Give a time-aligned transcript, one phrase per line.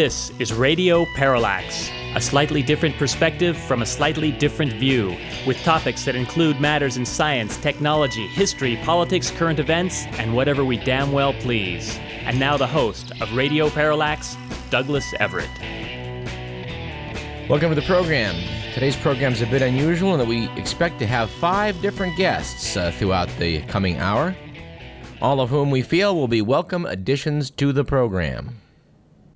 [0.00, 5.14] This is Radio Parallax, a slightly different perspective from a slightly different view,
[5.46, 10.78] with topics that include matters in science, technology, history, politics, current events, and whatever we
[10.78, 11.98] damn well please.
[12.24, 14.38] And now the host of Radio Parallax,
[14.70, 15.50] Douglas Everett.
[17.50, 18.34] Welcome to the program.
[18.72, 22.74] Today's program is a bit unusual in that we expect to have five different guests
[22.74, 24.34] uh, throughout the coming hour,
[25.20, 28.56] all of whom we feel will be welcome additions to the program.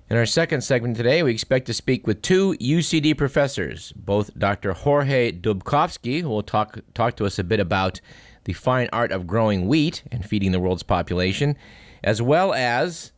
[0.07, 4.73] In our second segment today, we expect to speak with two UCD professors, both Dr.
[4.73, 8.01] Jorge Dubcovsky, who will talk, talk to us a bit about
[8.43, 11.57] the fine art of growing wheat and feeding the world's population,
[12.03, 13.13] as well as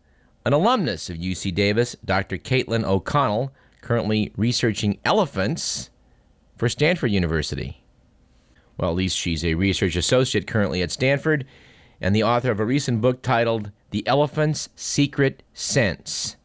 [0.46, 2.38] an alumnus of UC Davis, Dr.
[2.38, 3.52] Caitlin O'Connell,
[3.82, 5.90] currently researching elephants
[6.56, 7.84] for Stanford University.
[8.78, 11.46] Well, at least she's a research associate currently at Stanford
[12.00, 16.38] and the author of a recent book titled The Elephant's Secret Sense.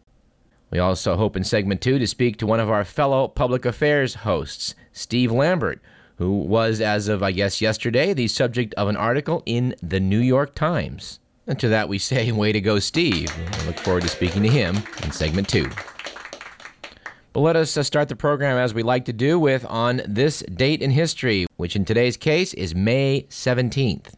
[0.72, 4.14] We also hope in segment two to speak to one of our fellow public affairs
[4.14, 5.82] hosts, Steve Lambert,
[6.16, 10.18] who was, as of I guess yesterday, the subject of an article in the New
[10.18, 11.20] York Times.
[11.46, 13.30] And to that we say, way to go, Steve.
[13.36, 15.68] I look forward to speaking to him in segment two.
[17.34, 20.40] But let us uh, start the program as we like to do with on this
[20.40, 24.14] date in history, which in today's case is May 17th.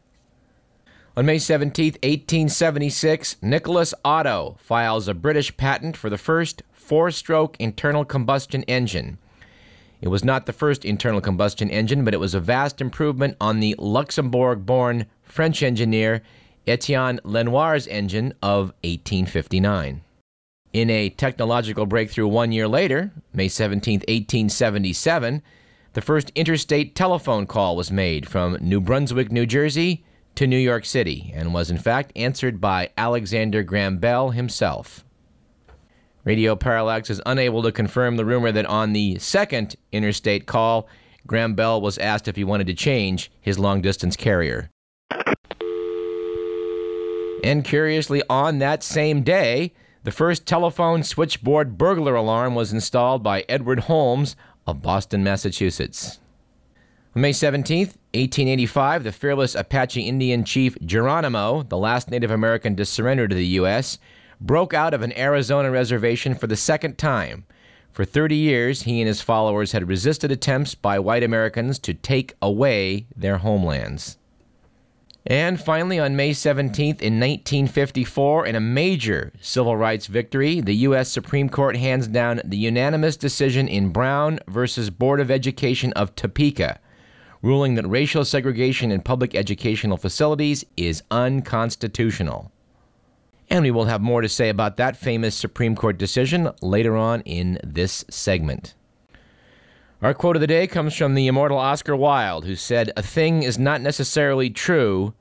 [1.17, 7.57] On May 17, 1876, Nicholas Otto files a British patent for the first four stroke
[7.61, 9.19] internal combustion engine.
[10.01, 13.61] It was not the first internal combustion engine, but it was a vast improvement on
[13.61, 16.21] the Luxembourg born French engineer
[16.67, 20.03] Etienne Lenoir's engine of 1859.
[20.73, 25.43] In a technological breakthrough one year later, May 17, 1877,
[25.93, 30.05] the first interstate telephone call was made from New Brunswick, New Jersey
[30.37, 35.05] to New York City and was in fact answered by Alexander Graham Bell himself.
[36.25, 40.89] Radio Parallax is unable to confirm the rumor that on the second interstate call,
[41.27, 44.71] Graham Bell was asked if he wanted to change his long distance carrier.
[47.43, 53.45] And curiously, on that same day, the first telephone switchboard burglar alarm was installed by
[53.49, 54.35] Edward Holmes
[54.67, 56.21] of Boston, Massachusetts.
[57.17, 62.85] On May 17, 1885, the fearless Apache Indian chief Geronimo, the last Native American to
[62.85, 63.99] surrender to the U.S.,
[64.41, 67.45] broke out of an Arizona reservation for the second time.
[67.93, 72.35] For 30 years, he and his followers had resisted attempts by white Americans to take
[72.43, 74.19] away their homelands.
[75.25, 81.13] And finally, on May 17th, in 1954, in a major civil rights victory, the U.S.
[81.13, 86.81] Supreme Court hands down the unanimous decision in Brown versus Board of Education of Topeka
[87.45, 92.51] ruling that racial segregation in public educational facilities is unconstitutional.
[93.51, 97.21] And we will have more to say about that famous Supreme Court decision later on
[97.21, 98.75] in this segment.
[100.01, 103.43] Our quote of the day comes from the immortal Oscar Wilde, who said, A thing
[103.43, 105.13] is not necessarily true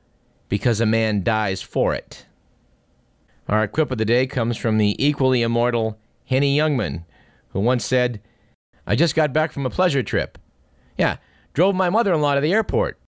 [0.47, 2.25] because a man dies for it.
[3.49, 7.03] Our quip of the day comes from the equally immortal Henny Youngman,
[7.49, 8.21] who once said,
[8.87, 10.37] I just got back from a pleasure trip.
[10.97, 11.17] Yeah,
[11.53, 12.99] drove my mother in law to the airport.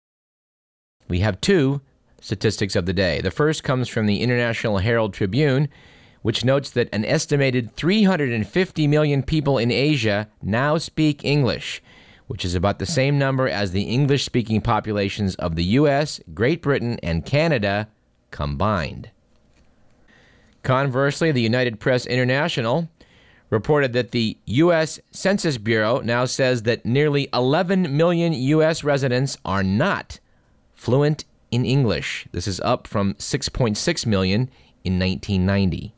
[1.07, 1.81] We have two
[2.21, 3.21] statistics of the day.
[3.21, 5.69] The first comes from the International Herald Tribune,
[6.21, 11.83] which notes that an estimated 350 million people in Asia now speak English,
[12.27, 16.63] which is about the same number as the English speaking populations of the US, Great
[16.63, 17.87] Britain, and Canada
[18.31, 19.11] combined.
[20.63, 22.89] Conversely, the United Press International
[23.49, 24.99] reported that the U.S.
[25.11, 28.83] Census Bureau now says that nearly 11 million U.S.
[28.83, 30.19] residents are not
[30.73, 32.27] fluent in English.
[32.31, 34.49] This is up from 6.6 million
[34.83, 35.93] in 1990.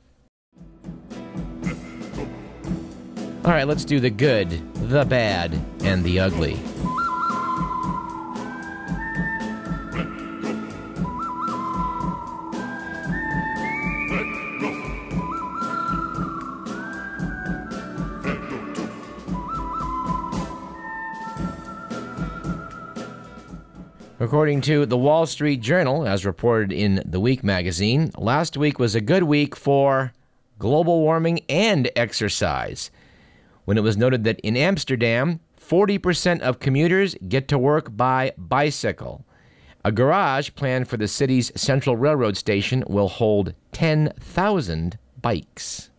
[3.45, 4.49] All right, let's do the good,
[4.89, 6.59] the bad, and the ugly.
[24.19, 28.95] According to the Wall Street Journal, as reported in the Week magazine, last week was
[28.95, 30.11] a good week for
[30.57, 32.89] global warming and exercise.
[33.65, 39.23] When it was noted that in Amsterdam, 40% of commuters get to work by bicycle.
[39.85, 45.91] A garage planned for the city's central railroad station will hold 10,000 bikes.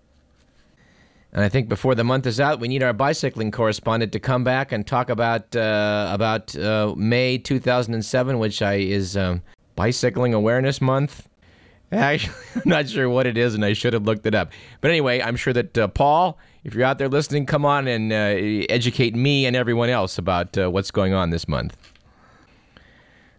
[1.38, 4.42] And I think before the month is out, we need our bicycling correspondent to come
[4.42, 9.42] back and talk about uh, about uh, May 2007, which I, is um,
[9.76, 11.28] Bicycling Awareness Month.
[11.92, 14.50] Actually, I'm not sure what it is, and I should have looked it up.
[14.80, 18.12] But anyway, I'm sure that uh, Paul, if you're out there listening, come on and
[18.12, 21.76] uh, educate me and everyone else about uh, what's going on this month.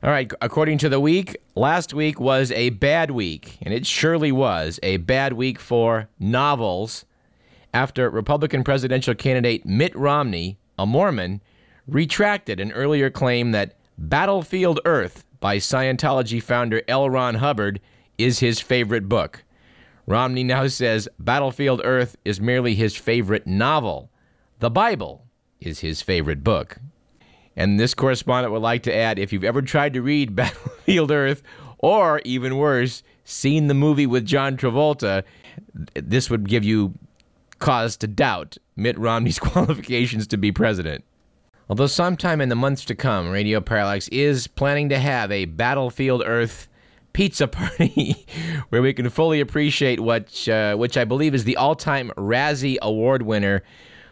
[0.01, 4.31] All right, according to the week, last week was a bad week, and it surely
[4.31, 7.03] was a bad week for novels
[7.73, 11.41] after Republican presidential candidate Mitt Romney, a Mormon,
[11.87, 17.09] retracted an earlier claim that Battlefield Earth by Scientology founder L.
[17.09, 17.79] Ron Hubbard
[18.17, 19.43] is his favorite book.
[20.05, 24.09] Romney now says Battlefield Earth is merely his favorite novel.
[24.59, 25.25] The Bible
[25.61, 26.79] is his favorite book.
[27.55, 31.43] And this correspondent would like to add if you've ever tried to read Battlefield Earth,
[31.77, 35.23] or even worse, seen the movie with John Travolta,
[35.93, 36.93] this would give you
[37.59, 41.03] cause to doubt Mitt Romney's qualifications to be president.
[41.69, 46.23] Although sometime in the months to come, Radio Parallax is planning to have a Battlefield
[46.25, 46.67] Earth
[47.13, 48.25] pizza party
[48.69, 52.77] where we can fully appreciate what, uh, which I believe is the all time Razzie
[52.81, 53.61] Award winner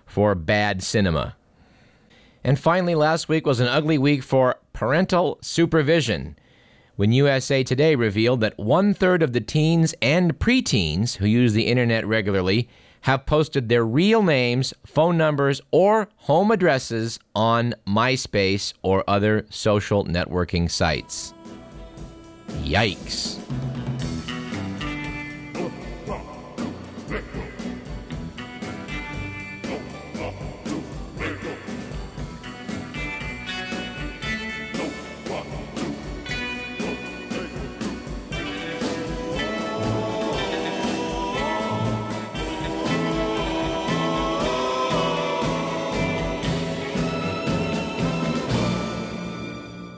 [0.05, 1.35] for bad cinema.
[2.43, 6.37] And finally, last week was an ugly week for parental supervision
[6.95, 11.67] when USA Today revealed that one third of the teens and preteens who use the
[11.67, 12.69] internet regularly
[13.01, 20.05] have posted their real names, phone numbers, or home addresses on MySpace or other social
[20.05, 21.33] networking sites.
[22.63, 23.39] Yikes.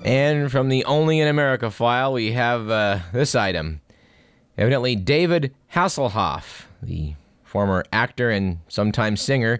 [0.09, 3.79] And from the Only in America file, we have uh, this item.
[4.57, 7.13] Evidently, David Hasselhoff, the
[7.43, 9.59] former actor and sometimes singer,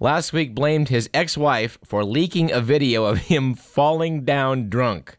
[0.00, 5.18] last week blamed his ex wife for leaking a video of him falling down drunk.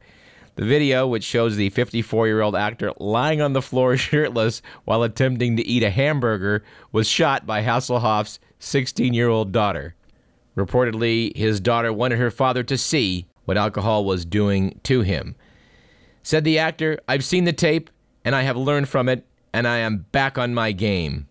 [0.55, 5.03] The video, which shows the 54 year old actor lying on the floor shirtless while
[5.03, 9.93] attempting to eat a hamburger, was shot by Hasselhoff's 16 year old daughter.
[10.57, 15.35] Reportedly, his daughter wanted her father to see what alcohol was doing to him.
[16.23, 17.89] Said the actor, I've seen the tape
[18.25, 21.27] and I have learned from it, and I am back on my game.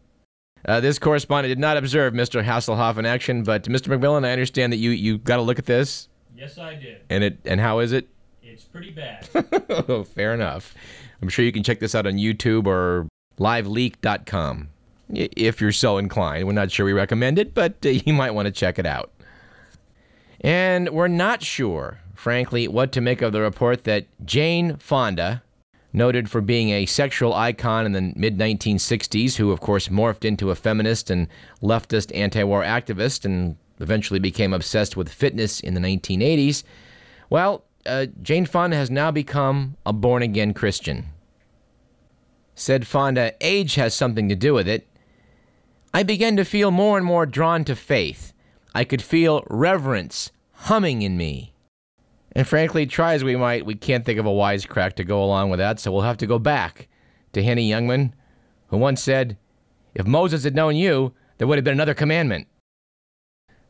[0.64, 2.44] Uh, this correspondent did not observe Mr.
[2.44, 3.88] Hasselhoff in action, but Mr.
[3.88, 6.08] McMillan, I understand that you, you got a look at this.
[6.36, 7.00] Yes, I did.
[7.10, 8.08] And it and how is it?
[8.42, 9.26] It's pretty bad.
[10.06, 10.74] Fair enough.
[11.20, 14.68] I'm sure you can check this out on YouTube or liveleak.com
[15.10, 16.46] if you're so inclined.
[16.46, 19.10] We're not sure we recommend it, but uh, you might want to check it out.
[20.40, 25.42] And we're not sure, frankly, what to make of the report that Jane Fonda,
[25.92, 30.52] noted for being a sexual icon in the mid 1960s, who of course morphed into
[30.52, 31.26] a feminist and
[31.60, 36.62] leftist anti war activist and eventually became obsessed with fitness in the 1980s,
[37.28, 41.06] well, uh, Jane Fonda has now become a born again Christian.
[42.54, 44.86] Said Fonda, age has something to do with it.
[45.92, 48.32] I began to feel more and more drawn to faith.
[48.76, 51.51] I could feel reverence humming in me.
[52.34, 55.50] And frankly, try as we might, we can't think of a wisecrack to go along
[55.50, 56.88] with that, so we'll have to go back
[57.32, 58.12] to Henny Youngman,
[58.68, 59.36] who once said,
[59.94, 62.46] If Moses had known you, there would have been another commandment.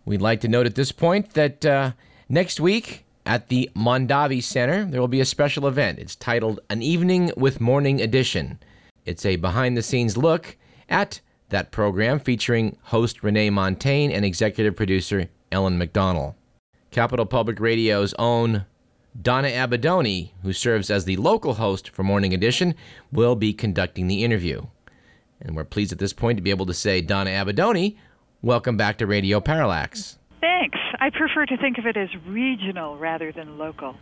[0.05, 1.93] We'd like to note at this point that uh,
[2.29, 5.99] next week at the Mondavi Center, there will be a special event.
[5.99, 8.61] It's titled An Evening with Morning Edition.
[9.05, 10.57] It's a behind the scenes look
[10.89, 16.35] at that program featuring host Renee Montagne and executive producer Ellen McDonald.
[16.93, 18.67] Capital Public Radio's own
[19.21, 22.75] Donna Apidone, who serves as the local host for Morning Edition,
[23.11, 24.67] will be conducting the interview.
[25.41, 27.97] And we're pleased at this point to be able to say, Donna Apidone,
[28.43, 30.19] welcome back to Radio Parallax.
[30.41, 30.79] Thanks.
[31.01, 33.97] I prefer to think of it as regional rather than local.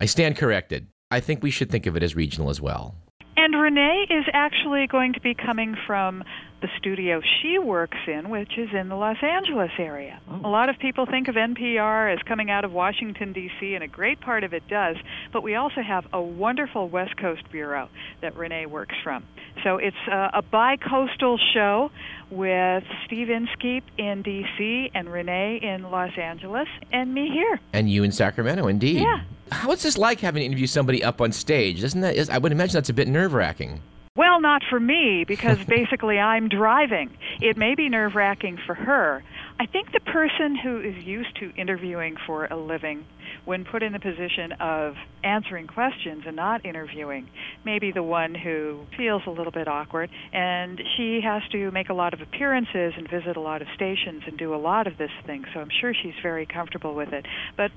[0.00, 0.86] I stand corrected.
[1.10, 2.94] I think we should think of it as regional as well.
[3.36, 6.22] And Renee is actually going to be coming from
[6.60, 10.20] the studio she works in, which is in the Los Angeles area.
[10.30, 10.40] Oh.
[10.44, 13.88] A lot of people think of NPR as coming out of Washington, D.C., and a
[13.88, 14.96] great part of it does,
[15.32, 17.88] but we also have a wonderful West Coast bureau
[18.22, 19.24] that Renee works from.
[19.62, 21.90] So it's a, a bi coastal show
[22.30, 27.60] with Steve Inskeep in D.C., and Renee in Los Angeles, and me here.
[27.72, 29.00] And you in Sacramento, indeed.
[29.00, 29.22] Yeah.
[29.64, 31.84] What's this like having to interview somebody up on stage?
[31.84, 32.16] Isn't that?
[32.16, 33.80] Is, I would imagine that's a bit nerve wracking.
[34.16, 37.16] Well, not for me because basically I'm driving.
[37.40, 39.22] It may be nerve wracking for her.
[39.60, 43.04] I think the person who is used to interviewing for a living,
[43.44, 47.28] when put in the position of answering questions and not interviewing,
[47.64, 50.10] may be the one who feels a little bit awkward.
[50.32, 54.22] And she has to make a lot of appearances and visit a lot of stations
[54.26, 55.44] and do a lot of this thing.
[55.52, 57.26] So I'm sure she's very comfortable with it.
[57.56, 57.70] But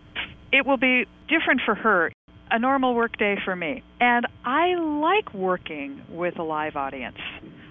[0.52, 2.12] it will be different for her
[2.52, 3.84] a normal workday for me.
[4.00, 7.18] And I like working with a live audience.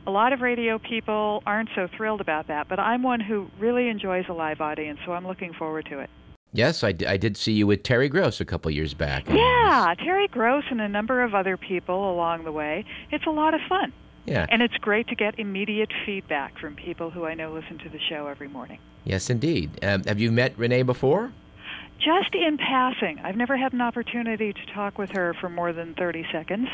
[0.07, 3.89] A lot of radio people aren't so thrilled about that, but I'm one who really
[3.89, 6.09] enjoys a live audience, so I'm looking forward to it.
[6.53, 9.29] Yes, I, d- I did see you with Terry Gross a couple years back.
[9.29, 12.87] Yeah, Terry Gross and a number of other people along the way.
[13.11, 13.93] It's a lot of fun.
[14.25, 14.47] Yeah.
[14.49, 17.99] And it's great to get immediate feedback from people who I know listen to the
[18.09, 18.79] show every morning.
[19.05, 19.79] Yes, indeed.
[19.83, 21.33] Um, have you met Renee before?
[21.99, 23.19] Just in passing.
[23.25, 26.69] I've never had an opportunity to talk with her for more than 30 seconds.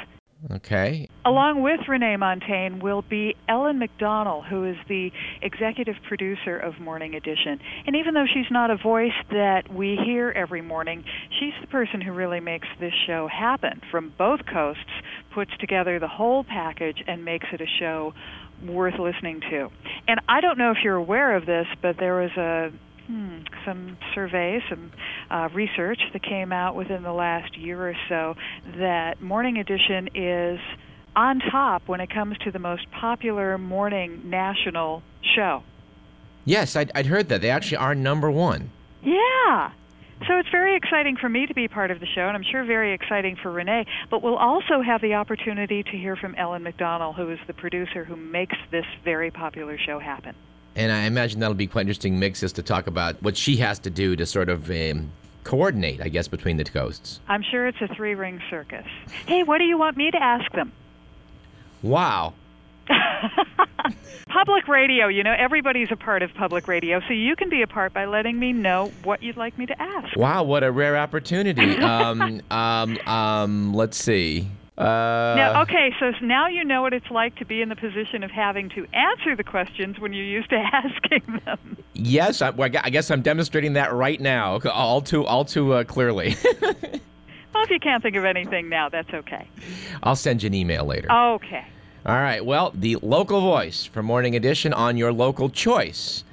[0.50, 1.09] Okay.
[1.25, 7.14] Along with Renee Montagne will be Ellen McDonnell, who is the executive producer of Morning
[7.14, 7.59] Edition.
[7.87, 11.04] And even though she's not a voice that we hear every morning,
[11.40, 14.83] she's the person who really makes this show happen from both coasts,
[15.33, 18.12] puts together the whole package, and makes it a show
[18.66, 19.71] worth listening to.
[20.07, 22.71] And I don't know if you're aware of this, but there was a
[23.06, 24.90] Hmm, some surveys, some
[25.30, 28.34] uh, research that came out within the last year or so
[28.78, 30.58] that Morning Edition is
[31.14, 35.02] on top when it comes to the most popular morning national
[35.37, 35.62] show.
[36.46, 37.40] Yes, I'd, I'd heard that.
[37.40, 38.70] They actually are number one.
[39.02, 39.73] Yeah.
[40.26, 42.64] So it's very exciting for me to be part of the show, and I'm sure
[42.64, 43.84] very exciting for Renee.
[44.11, 48.04] But we'll also have the opportunity to hear from Ellen McDonnell, who is the producer
[48.04, 50.34] who makes this very popular show happen.
[50.76, 53.90] And I imagine that'll be quite interesting mixes to talk about what she has to
[53.90, 55.11] do to sort of um,
[55.45, 57.21] coordinate, I guess, between the coasts.
[57.28, 58.87] I'm sure it's a three ring circus.
[59.26, 60.73] Hey, what do you want me to ask them?
[61.83, 62.35] Wow.
[64.28, 67.66] public radio, you know, everybody's a part of public radio, so you can be a
[67.66, 70.16] part by letting me know what you'd like me to ask.
[70.16, 71.76] Wow, what a rare opportunity.
[71.78, 74.49] um, um, um, let's see.
[74.76, 78.25] Uh, now, okay, so now you know what it's like to be in the position
[78.25, 81.76] of having to answer the questions when you're used to asking them.
[81.93, 85.85] Yes, I, well, I guess I'm demonstrating that right now, all too, all too uh,
[85.85, 86.37] clearly.
[86.61, 89.47] well, if you can't think of anything now, that's okay.
[90.02, 91.11] I'll send you an email later.
[91.11, 91.64] Okay.
[92.04, 92.45] All right.
[92.45, 96.25] Well, the local voice for Morning Edition on your local choice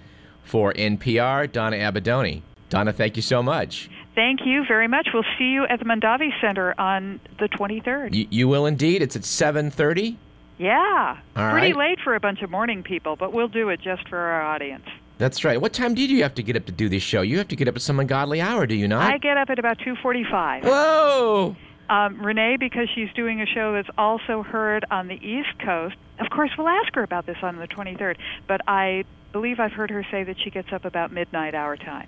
[0.44, 2.42] for NPR, Donna Apidone.
[2.70, 3.90] Donna, thank you so much.
[4.15, 5.08] Thank you very much.
[5.13, 8.13] We'll see you at the Mondavi Center on the 23rd.
[8.13, 9.01] You, you will indeed.
[9.01, 10.18] It's at 7:30.
[10.58, 11.18] Yeah.
[11.36, 11.89] All Pretty right.
[11.91, 14.86] late for a bunch of morning people, but we'll do it just for our audience.
[15.18, 15.60] That's right.
[15.60, 17.22] What time do you have to get up to do this show?
[17.22, 19.12] You have to get up at some ungodly hour, do you not?
[19.12, 20.63] I get up at about 2:45.
[20.63, 21.56] Whoa!
[21.89, 25.96] Um, Renee, because she's doing a show that's also heard on the East Coast.
[26.20, 28.18] Of course, we'll ask her about this on the 23rd.
[28.48, 32.08] But I believe I've heard her say that she gets up about midnight our time.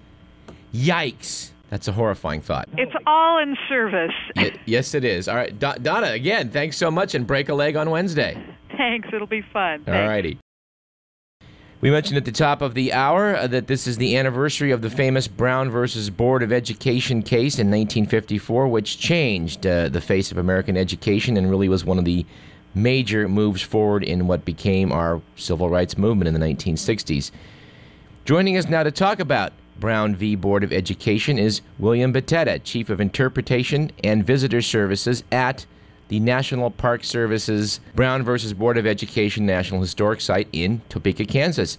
[0.74, 1.53] Yikes!
[1.70, 2.70] That's a horrifying thought.
[2.78, 4.12] It's all in service.
[4.36, 5.28] Y- yes, it is.
[5.28, 6.12] All right, Do- Donna.
[6.12, 8.42] Again, thanks so much, and break a leg on Wednesday.
[8.78, 9.10] Thanks.
[9.14, 9.84] It'll be fun.
[9.88, 10.38] All righty.
[11.82, 14.82] We mentioned at the top of the hour uh, that this is the anniversary of
[14.82, 20.32] the famous Brown versus Board of Education case in 1954, which changed uh, the face
[20.32, 22.26] of American education and really was one of the
[22.74, 27.32] major moves forward in what became our civil rights movement in the 1960s.
[28.26, 30.36] Joining us now to talk about Brown v.
[30.36, 35.66] Board of Education is William Batetta, Chief of Interpretation and Visitor Services at
[36.08, 41.78] the National Park Service's Brown versus Board of Education National Historic Site in Topeka, Kansas.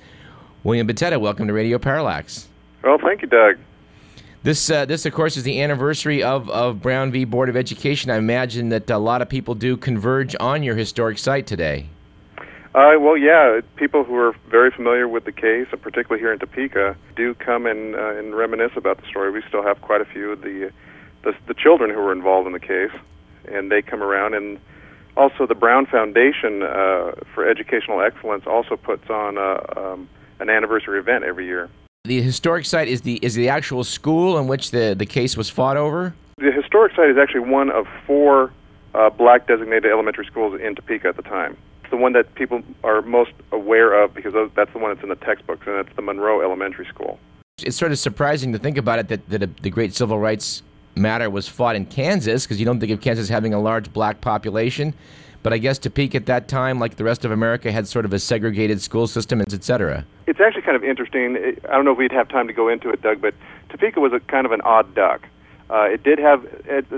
[0.64, 2.48] William Batetta, welcome to Radio Parallax.
[2.82, 3.58] Well, thank you, Doug.
[4.42, 7.24] This, uh, this of course, is the anniversary of, of Brown v.
[7.24, 8.10] Board of Education.
[8.10, 11.88] I imagine that a lot of people do converge on your historic site today.
[12.74, 16.40] Uh, well, yeah, people who are very familiar with the case, and particularly here in
[16.40, 19.30] Topeka, do come and, uh, and reminisce about the story.
[19.30, 20.72] We still have quite a few of the,
[21.22, 22.90] the the children who were involved in the case,
[23.46, 24.34] and they come around.
[24.34, 24.58] And
[25.16, 30.08] also, the Brown Foundation uh, for Educational Excellence also puts on a, um,
[30.40, 31.70] an anniversary event every year.
[32.02, 35.48] The historic site is the is the actual school in which the, the case was
[35.48, 36.12] fought over.
[36.38, 38.52] The historic site is actually one of four
[38.94, 41.56] uh, black designated elementary schools in Topeka at the time.
[41.94, 45.14] The one that people are most aware of because that's the one that's in the
[45.14, 47.20] textbooks, and it's the Monroe Elementary School.
[47.58, 50.64] It's sort of surprising to think about it that, that the great civil rights
[50.96, 54.20] matter was fought in Kansas because you don't think of Kansas having a large black
[54.20, 54.92] population.
[55.44, 58.12] But I guess Topeka at that time, like the rest of America, had sort of
[58.12, 60.04] a segregated school system, et cetera.
[60.26, 61.36] It's actually kind of interesting.
[61.68, 63.34] I don't know if we'd have time to go into it, Doug, but
[63.68, 65.28] Topeka was a kind of an odd duck.
[65.70, 66.44] Uh, it did have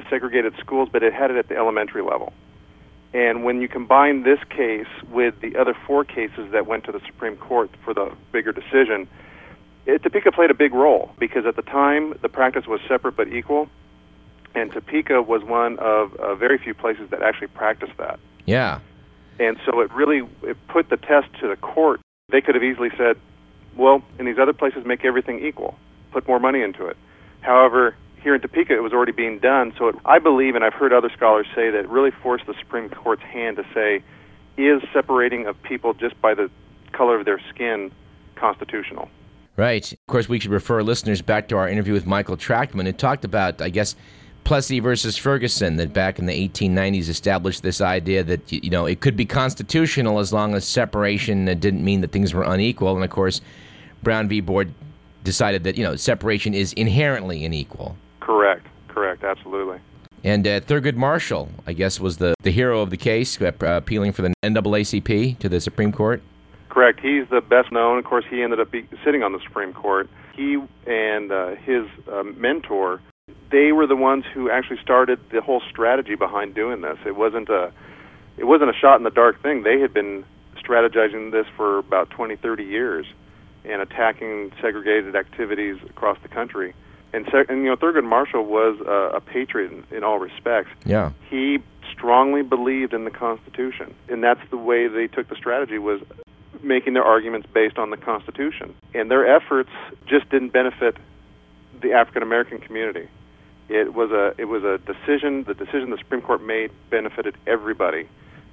[0.09, 2.33] segregated schools, but it had it at the elementary level.
[3.17, 7.01] And when you combine this case with the other four cases that went to the
[7.07, 9.09] Supreme Court for the bigger decision,
[9.87, 13.29] it, Topeka played a big role because at the time the practice was separate but
[13.29, 13.71] equal,
[14.55, 18.21] and Topeka was one of uh, very few places that actually practiced that.
[18.45, 18.81] Yeah.
[19.41, 22.03] And so it really it put the test to the court.
[22.29, 23.17] They could have easily said,
[23.79, 25.75] well, in these other places, make everything equal,
[26.11, 26.99] put more money into it.
[27.41, 27.97] However,
[28.27, 29.73] here in Topeka, it was already being done.
[29.79, 32.89] So it, I believe, and I've heard other scholars say that really forced the Supreme
[32.89, 34.03] Court's hand to say,
[34.57, 36.51] is separating of people just by the
[36.91, 37.93] color of their skin
[38.35, 39.09] constitutional?
[39.57, 39.93] Right.
[39.93, 42.89] Of course, we should refer listeners back to our interview with Michael Trachtman.
[42.89, 43.95] It talked about, I guess,
[44.43, 49.01] Plessy versus Ferguson, that back in the 1890s established this idea that you know it
[49.01, 52.95] could be constitutional as long as separation uh, didn't mean that things were unequal.
[52.95, 53.41] And of course,
[54.03, 54.41] Brown v.
[54.41, 54.73] Board
[55.25, 57.97] decided that you know separation is inherently unequal.
[58.27, 58.67] Correct.
[58.89, 59.23] Correct.
[59.23, 59.79] Absolutely.
[60.25, 64.11] And uh, Thurgood Marshall, I guess, was the, the hero of the case, uh, appealing
[64.11, 66.21] for the NAACP to the Supreme Court.
[66.69, 66.99] Correct.
[66.99, 67.99] He's the best known.
[67.99, 70.11] Of course, he ended up be, sitting on the Supreme Court.
[70.35, 73.01] He and uh, his uh, mentor,
[73.53, 76.99] they were the ones who actually started the whole strategy behind doing this.
[77.07, 77.73] It wasn't a,
[78.37, 79.63] it wasn't a shot in the dark thing.
[79.63, 80.25] They had been
[80.59, 83.07] strategizing this for about 20, 30 years,
[83.65, 86.75] and attacking segregated activities across the country.
[87.17, 90.71] And, and you know, Thurgood Marshall was a, a patriot in, in all respects.
[90.85, 91.13] Yeah.
[91.31, 96.03] He strongly believed in the Constitution, and that's the way they took the strategy was
[96.63, 98.75] making their arguments based on the Constitution.
[98.93, 99.71] And their efforts
[100.07, 100.99] just didn't benefit
[101.81, 103.09] the African American community.
[103.71, 105.45] It was a it was a decision.
[105.45, 108.09] The decision the Supreme Court made benefited everybody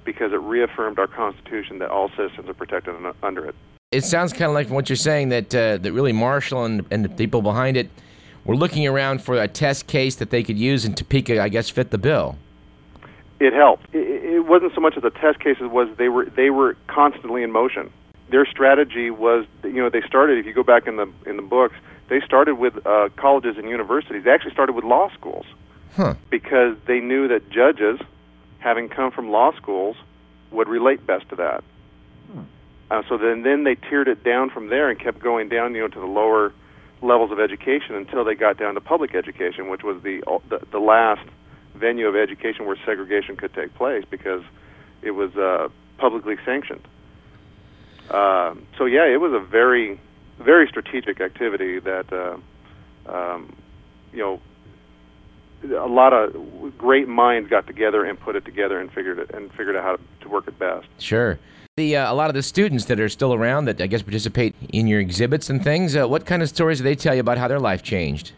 [0.06, 3.54] because it reaffirmed our Constitution that all citizens are protected under it.
[3.92, 7.04] It sounds kind of like what you're saying that uh, that really Marshall and and
[7.04, 7.90] the people behind it
[8.44, 11.70] were looking around for a test case that they could use, and Topeka, I guess,
[11.70, 12.36] fit the bill.
[13.40, 13.86] It helped.
[13.94, 16.76] It, it wasn't so much as a test case as was they were they were
[16.86, 17.90] constantly in motion.
[18.30, 20.38] Their strategy was, you know, they started.
[20.38, 21.74] If you go back in the in the books,
[22.08, 24.24] they started with uh, colleges and universities.
[24.24, 25.46] They actually started with law schools
[25.96, 26.14] huh.
[26.30, 28.00] because they knew that judges,
[28.58, 29.96] having come from law schools,
[30.50, 31.64] would relate best to that.
[32.32, 32.40] Hmm.
[32.90, 35.80] Uh, so then, then they tiered it down from there and kept going down, you
[35.80, 36.52] know, to the lower
[37.04, 40.78] levels of education until they got down to public education, which was the the, the
[40.78, 41.26] last
[41.74, 44.42] venue of education where segregation could take place because
[45.02, 46.86] it was uh, publicly sanctioned.
[48.10, 50.00] Uh, so yeah, it was a very
[50.38, 52.36] very strategic activity that uh,
[53.10, 53.54] um,
[54.12, 54.40] you know
[55.76, 59.50] a lot of great minds got together and put it together and figured it and
[59.52, 60.86] figured out how to, to work it best.
[60.98, 61.38] Sure.
[61.76, 64.54] The uh, a lot of the students that are still around that I guess participate
[64.72, 65.96] in your exhibits and things.
[65.96, 68.30] Uh, what kind of stories do they tell you about how their life changed?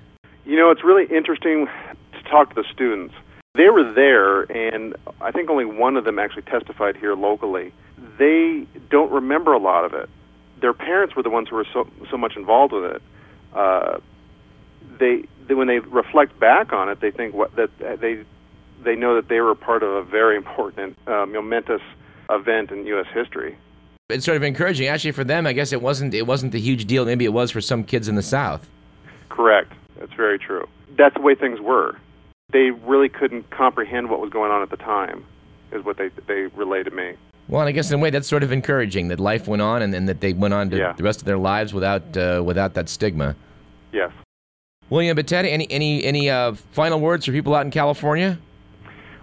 [0.47, 3.15] You know, it's really interesting to talk to the students.
[3.55, 7.75] They were there, and I think only one of them actually testified here locally.
[8.19, 10.09] They don't remember a lot of it.
[10.63, 13.03] Their parents were the ones who were so so much involved with it.
[13.53, 13.99] Uh,
[14.99, 18.25] they, they when they reflect back on it, they think what that they
[18.83, 21.83] they know that they were part of a very important, um, momentous
[22.31, 23.07] event in U.S.
[23.13, 23.57] history.
[24.09, 25.47] It's sort of encouraging, actually, for them.
[25.47, 27.05] I guess it wasn't it wasn't the huge deal.
[27.05, 28.69] Maybe it was for some kids in the South.
[29.29, 29.73] Correct.
[29.99, 30.67] That's very true.
[30.97, 31.97] That's the way things were.
[32.53, 35.25] They really couldn't comprehend what was going on at the time,
[35.73, 37.15] is what they they relayed to me.
[37.49, 39.83] Well, and I guess in a way that's sort of encouraging that life went on
[39.83, 40.93] and, and that they went on to yeah.
[40.95, 43.37] the rest of their lives without uh, without that stigma.
[43.93, 44.11] Yes.
[44.91, 48.39] William Battetti, any any any uh, final words for people out in California?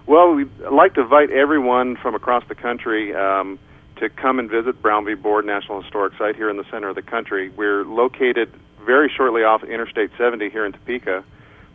[0.06, 3.58] Well, we'd like to invite everyone from across the country um,
[3.98, 5.14] to come and visit Brown v.
[5.14, 7.50] Board National Historic Site here in the center of the country.
[7.50, 8.52] We're located
[8.86, 11.24] very shortly off Interstate 70 here in Topeka.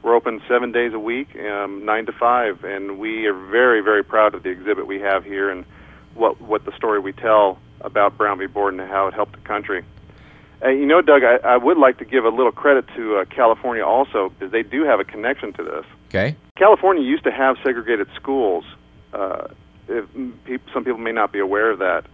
[0.03, 4.05] We're open seven days a week, um, nine to five, and we are very, very
[4.05, 5.65] proud of the exhibit we have here and
[6.15, 8.47] what what the story we tell about Brown v.
[8.47, 9.85] Board and how it helped the country.
[10.63, 13.25] Uh, you know, Doug, I, I would like to give a little credit to uh,
[13.27, 15.85] California also because they do have a connection to this.
[16.09, 16.37] Okay.
[16.57, 18.65] California used to have segregated schools.
[19.13, 19.49] Uh,
[19.89, 22.05] if, some people may not be aware of that.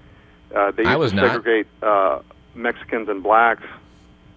[0.54, 2.20] Uh, they used I was to segregate uh,
[2.54, 3.64] Mexicans and blacks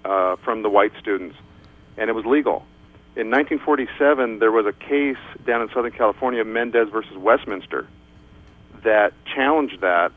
[0.05, 1.35] uh, from the white students,
[1.97, 2.65] and it was legal.
[3.15, 7.87] In 1947, there was a case down in Southern California, Mendez versus Westminster,
[8.83, 10.11] that challenged that,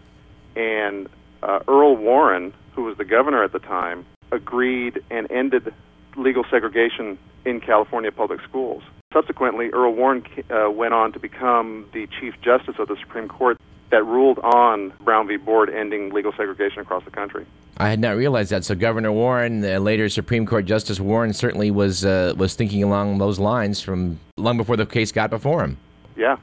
[0.55, 1.09] and
[1.43, 5.75] uh, Earl Warren, who was the governor at the time, agreed and ended
[6.17, 8.83] legal segregation in California public schools.
[9.13, 13.59] Subsequently, Earl Warren uh, went on to become the Chief Justice of the Supreme Court
[13.91, 15.37] that ruled on Brown v.
[15.37, 17.45] Board ending legal segregation across the country.
[17.77, 18.65] I had not realized that.
[18.65, 23.19] So Governor Warren, uh, later Supreme Court Justice Warren, certainly was uh, was thinking along
[23.19, 25.77] those lines from long before the case got before him.
[26.17, 26.37] Yeah.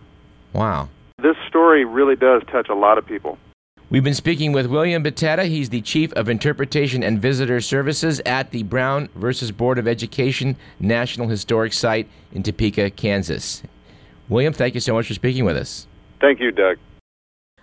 [0.54, 0.89] Wow.
[1.19, 3.39] This story really does touch a lot of people.
[3.89, 5.45] We've been speaking with William Bettetta.
[5.45, 10.58] He's the Chief of Interpretation and Visitor Services at the Brown versus Board of Education
[10.82, 13.63] National Historic Site in Topeka, Kansas.
[14.28, 15.88] William, thank you so much for speaking with us.
[16.19, 16.80] Thank you, Doug.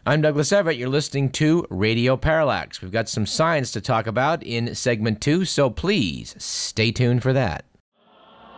[0.07, 0.79] I'm Douglas Everett.
[0.79, 2.81] You're listening to Radio Parallax.
[2.81, 7.35] We've got some science to talk about in segment two, so please stay tuned for
[7.35, 7.67] that.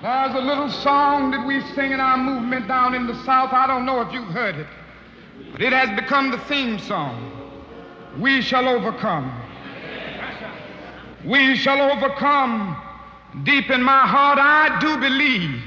[0.00, 3.52] There's a little song that we sing in our movement down in the South.
[3.52, 4.68] I don't know if you've heard it,
[5.50, 7.42] but it has become the theme song.
[8.18, 9.42] We shall overcome.
[11.24, 12.82] We shall overcome.
[13.42, 15.62] Deep in my heart, I do believe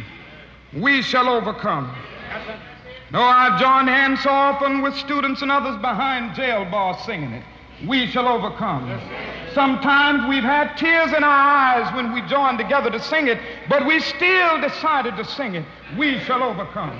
[0.73, 1.93] we shall overcome.
[3.11, 7.43] Though I've joined hands so often with students and others behind jail bars singing it,
[7.87, 8.99] we shall overcome.
[9.53, 13.85] Sometimes we've had tears in our eyes when we joined together to sing it, but
[13.85, 15.65] we still decided to sing it.
[15.97, 16.99] We shall overcome.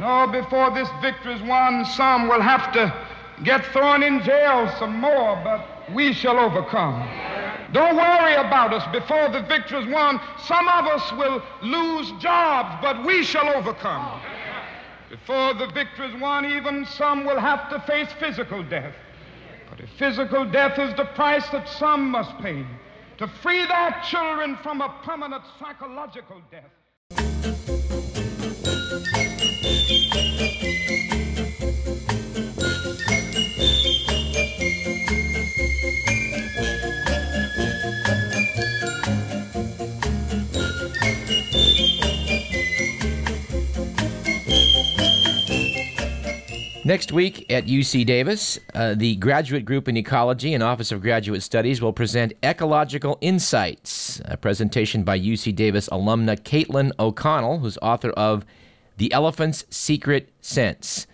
[0.00, 3.07] No, before this victory is won, some will have to
[3.44, 7.08] get thrown in jail some more, but we shall overcome.
[7.72, 10.20] Don't worry about us before the victory is won.
[10.46, 14.20] Some of us will lose jobs, but we shall overcome.
[15.10, 18.94] Before the victory is won, even some will have to face physical death.
[19.70, 22.64] But if physical death is the price that some must pay
[23.18, 27.87] to free their children from a permanent psychological death.
[46.88, 51.42] Next week at UC Davis, uh, the Graduate Group in Ecology and Office of Graduate
[51.42, 58.08] Studies will present Ecological Insights, a presentation by UC Davis alumna Caitlin O'Connell, who's author
[58.12, 58.46] of
[58.96, 61.06] The Elephant's Secret Sense.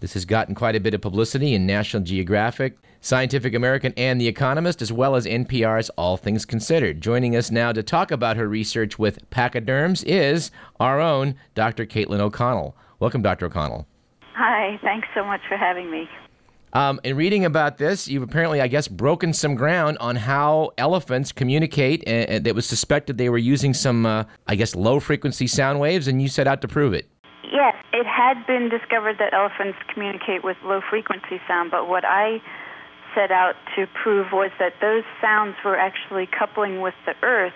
[0.00, 4.26] This has gotten quite a bit of publicity in National Geographic, Scientific American, and The
[4.26, 7.00] Economist, as well as NPR's All Things Considered.
[7.00, 11.86] Joining us now to talk about her research with pachyderms is our own Dr.
[11.86, 12.74] Caitlin O'Connell.
[12.98, 13.46] Welcome, Dr.
[13.46, 13.86] O'Connell.
[14.42, 16.08] Hi, thanks so much for having me.
[16.72, 21.30] Um, in reading about this, you've apparently, I guess, broken some ground on how elephants
[21.30, 22.02] communicate.
[22.06, 25.78] And, and it was suspected they were using some, uh, I guess, low frequency sound
[25.78, 27.06] waves, and you set out to prove it.
[27.52, 32.40] Yes, it had been discovered that elephants communicate with low frequency sound, but what I
[33.14, 37.52] set out to prove was that those sounds were actually coupling with the earth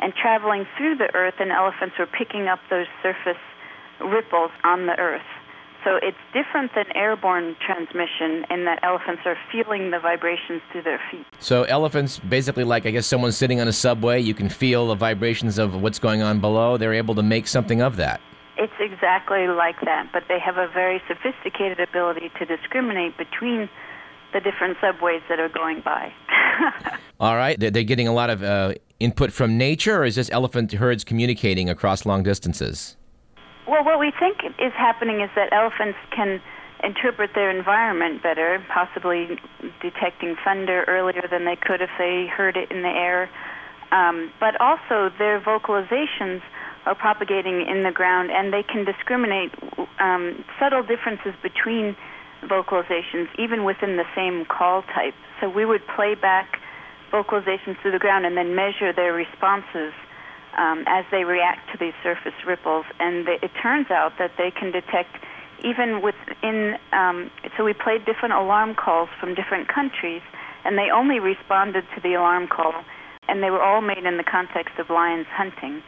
[0.00, 3.42] and traveling through the earth, and elephants were picking up those surface
[4.00, 5.20] ripples on the earth.
[5.84, 11.00] So it's different than airborne transmission in that elephants are feeling the vibrations through their
[11.10, 11.26] feet.
[11.38, 14.94] So elephants, basically, like I guess someone sitting on a subway, you can feel the
[14.94, 16.78] vibrations of what's going on below.
[16.78, 18.22] They're able to make something of that.
[18.56, 23.68] It's exactly like that, but they have a very sophisticated ability to discriminate between
[24.32, 26.12] the different subways that are going by.
[27.20, 30.30] All right, they're, they're getting a lot of uh, input from nature, or is this
[30.30, 32.96] elephant herds communicating across long distances?
[33.66, 36.40] Well, what we think is happening is that elephants can
[36.82, 39.38] interpret their environment better, possibly
[39.80, 43.30] detecting thunder earlier than they could if they heard it in the air.
[43.90, 46.42] Um, but also, their vocalizations
[46.84, 49.50] are propagating in the ground, and they can discriminate
[49.98, 51.96] um, subtle differences between
[52.42, 55.14] vocalizations, even within the same call type.
[55.40, 56.60] So we would play back
[57.10, 59.94] vocalizations through the ground and then measure their responses
[60.56, 62.86] um, as they react to these surface ripples.
[63.00, 65.16] And it turns out that they can detect
[65.64, 66.76] even within.
[66.92, 70.22] Um, so we played different alarm calls from different countries,
[70.64, 72.74] and they only responded to the alarm call,
[73.28, 75.82] and they were all made in the context of lions hunting.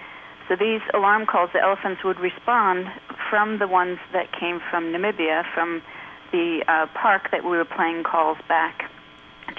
[0.49, 2.87] So these alarm calls, the elephants would respond
[3.29, 5.83] from the ones that came from Namibia, from
[6.31, 8.91] the uh, park that we were playing calls back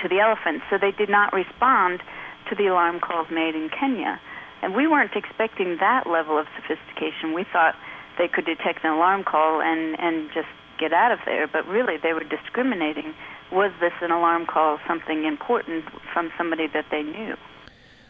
[0.01, 0.63] to the elephants.
[0.69, 2.01] So they did not respond
[2.49, 4.19] to the alarm calls made in Kenya.
[4.61, 7.33] And we weren't expecting that level of sophistication.
[7.33, 7.75] We thought
[8.17, 10.47] they could detect an alarm call and, and just
[10.79, 13.13] get out of there, but really they were discriminating.
[13.51, 17.35] Was this an alarm call, something important from somebody that they knew?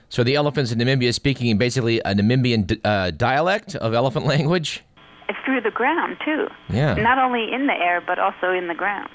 [0.09, 4.83] So the elephants in Namibia speaking basically a Namibian uh, dialect of elephant language?
[5.29, 6.47] It's through the ground, too.
[6.69, 6.93] Yeah.
[6.95, 9.09] Not only in the air, but also in the ground.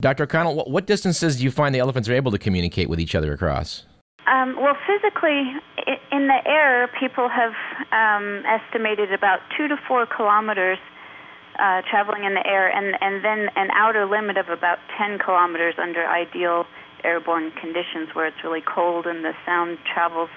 [0.00, 0.24] Dr.
[0.24, 3.14] O'Connell, what, what distances do you find the elephants are able to communicate with each
[3.14, 3.86] other across?
[4.26, 5.54] Um, well, physically,
[6.10, 7.54] in the air, people have
[7.92, 10.78] um, estimated about two to four kilometers
[11.58, 15.74] uh, traveling in the air, and, and then an outer limit of about 10 kilometers
[15.78, 16.66] under ideal
[17.04, 20.28] airborne conditions where it's really cold and the sound travels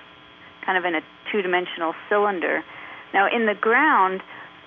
[0.66, 2.64] kind of in a two dimensional cylinder.
[3.12, 4.22] Now, in the ground,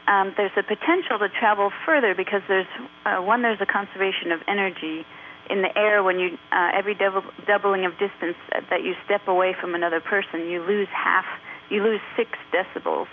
[0.08, 2.66] um, there's a potential to travel further because there's
[3.06, 5.06] uh, one, there's a conservation of energy
[5.50, 8.36] in the air, when you uh, every double, doubling of distance
[8.70, 11.24] that you step away from another person, you lose half,
[11.70, 13.08] you lose six decibels,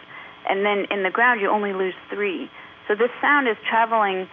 [0.48, 2.50] and then in the ground you only lose three.
[2.88, 4.28] So this sound is traveling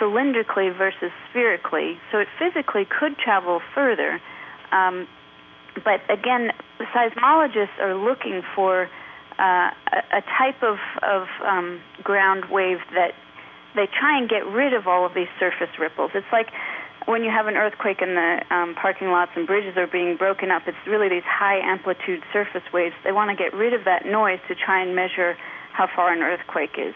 [0.00, 4.20] cylindrically versus spherically, so it physically could travel further.
[4.72, 5.06] Um,
[5.84, 6.52] but again,
[6.94, 8.88] seismologists are looking for
[9.38, 9.70] uh,
[10.12, 13.12] a, type of, of um, ground wave that
[13.74, 16.10] they try and get rid of all of these surface ripples.
[16.14, 16.48] It's like
[17.06, 20.50] when you have an earthquake and the um, parking lots and bridges are being broken
[20.50, 22.94] up, it's really these high amplitude surface waves.
[23.04, 25.36] They want to get rid of that noise to try and measure
[25.72, 26.94] how far an earthquake is.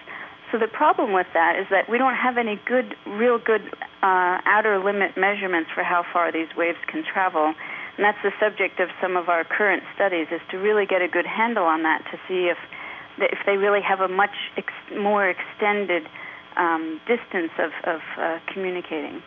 [0.52, 3.62] So the problem with that is that we don't have any good, real good
[4.02, 7.54] uh, outer limit measurements for how far these waves can travel.
[7.96, 11.08] And that's the subject of some of our current studies is to really get a
[11.08, 12.58] good handle on that to see if
[13.18, 16.02] if they really have a much ex- more extended
[16.56, 19.22] um, distance of, of uh, communicating.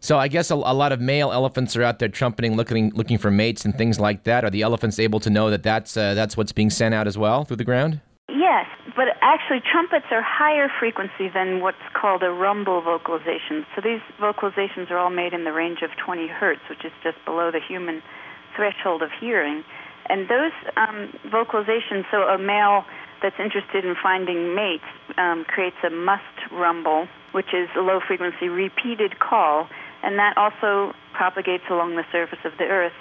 [0.00, 3.18] So I guess a, a, lot of male elephants are out there trumpeting, looking looking
[3.18, 4.44] for mates and things like that.
[4.44, 7.16] Are the elephants able to know that that's uh, that's what's being sent out as
[7.18, 8.00] well through the ground?
[8.28, 13.64] Yes, but actually trumpets are higher frequency than what's called a rumble vocalization.
[13.74, 17.16] So these vocalizations are all made in the range of 20 hertz, which is just
[17.24, 18.02] below the human
[18.54, 19.64] threshold of hearing.
[20.08, 22.84] And those um, vocalizations, so a male
[23.22, 24.84] that's interested in finding mates
[25.18, 29.68] um, creates a musth rumble, which is a low frequency repeated call,
[30.06, 32.94] and that also propagates along the surface of the earth.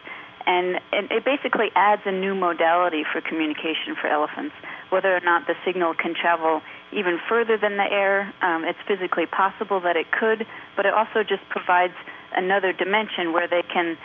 [0.48, 4.54] And, it basically adds a new modality for communication for elephants
[4.90, 6.62] whether or not the signal can travel
[6.94, 8.34] even further than the air.
[8.42, 11.94] Um, it's physically possible that it could, but it also just provides
[12.36, 13.98] another dimension where they can,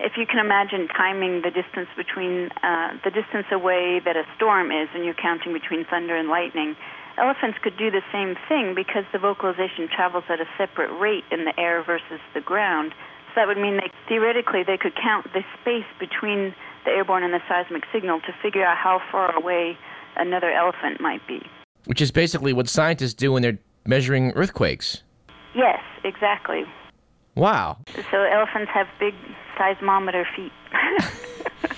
[0.00, 4.72] if you can imagine timing the distance between uh, the distance away that a storm
[4.72, 6.76] is, and you're counting between thunder and lightning.
[7.18, 11.44] Elephants could do the same thing because the vocalization travels at a separate rate in
[11.44, 12.94] the air versus the ground.
[13.28, 17.32] So that would mean they theoretically they could count the space between the airborne and
[17.32, 19.76] the seismic signal to figure out how far away
[20.16, 21.40] another elephant might be.
[21.84, 25.02] Which is basically what scientists do when they're measuring earthquakes.
[25.54, 26.64] Yes, exactly.
[27.34, 27.78] Wow.
[28.10, 29.14] So elephants have big
[29.58, 30.52] seismometer feet.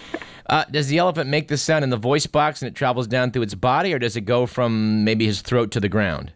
[0.55, 3.33] uh, does the elephant make the sound in the voice box and it travels down
[3.33, 6.33] through its body, or does it go from maybe his throat to the ground?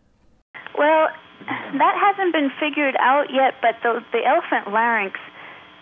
[0.77, 1.07] Well,
[1.47, 5.21] that hasn't been figured out yet, but the, the elephant larynx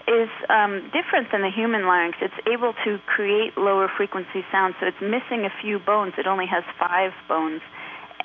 [0.07, 2.19] is um, different than the human larynx.
[2.21, 6.13] It's able to create lower frequency sounds, so it's missing a few bones.
[6.19, 7.63] It only has five bones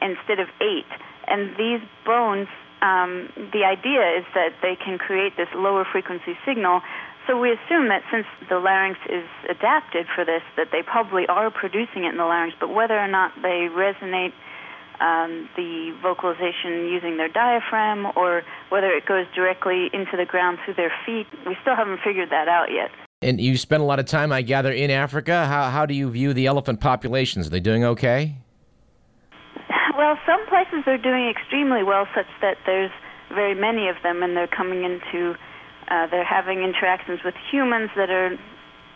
[0.02, 0.92] instead of eight.
[1.28, 2.50] And these bones,
[2.82, 6.82] um, the idea is that they can create this lower frequency signal.
[7.32, 11.50] So we assume that since the larynx is adapted for this, that they probably are
[11.50, 14.34] producing it in the larynx, but whether or not they resonate
[15.00, 20.74] um, the vocalization using their diaphragm or whether it goes directly into the ground through
[20.74, 21.26] their feet.
[21.48, 22.92] We still haven't figured that out yet.
[23.22, 25.46] And you spend a lot of time, I gather, in Africa.
[25.46, 27.48] How, how do you view the elephant populations?
[27.48, 28.36] Are they doing okay?
[29.98, 32.92] Well, some places are doing extremely well, such that there's
[33.30, 35.36] very many of them, and they're coming into,
[35.92, 38.40] uh, they're having interactions with humans that are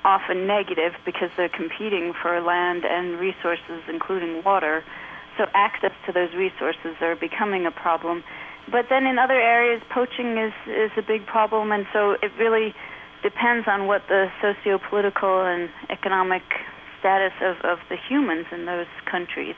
[0.06, 4.84] often negative because they're competing for land and resources, including water.
[5.38, 8.24] So access to those resources are becoming a problem.
[8.72, 12.74] But then in other areas, poaching is is a big problem, and so it really
[13.22, 16.44] depends on what the socio-political and economic
[17.00, 19.56] status of, of the humans in those countries.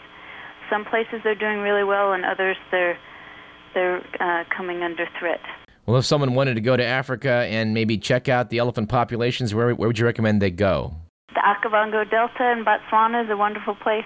[0.69, 2.97] Some places they're doing really well, and others they're
[3.73, 5.41] they're uh, coming under threat.
[5.87, 9.55] Well, if someone wanted to go to Africa and maybe check out the elephant populations,
[9.55, 10.93] where where would you recommend they go?
[11.33, 14.05] The Okavango Delta in Botswana is a wonderful place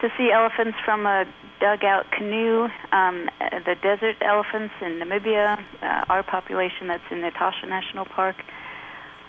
[0.00, 1.24] to see elephants from a
[1.60, 8.04] dugout canoe, um, the desert elephants in Namibia, uh, our population that's in Etosha National
[8.04, 8.36] Park,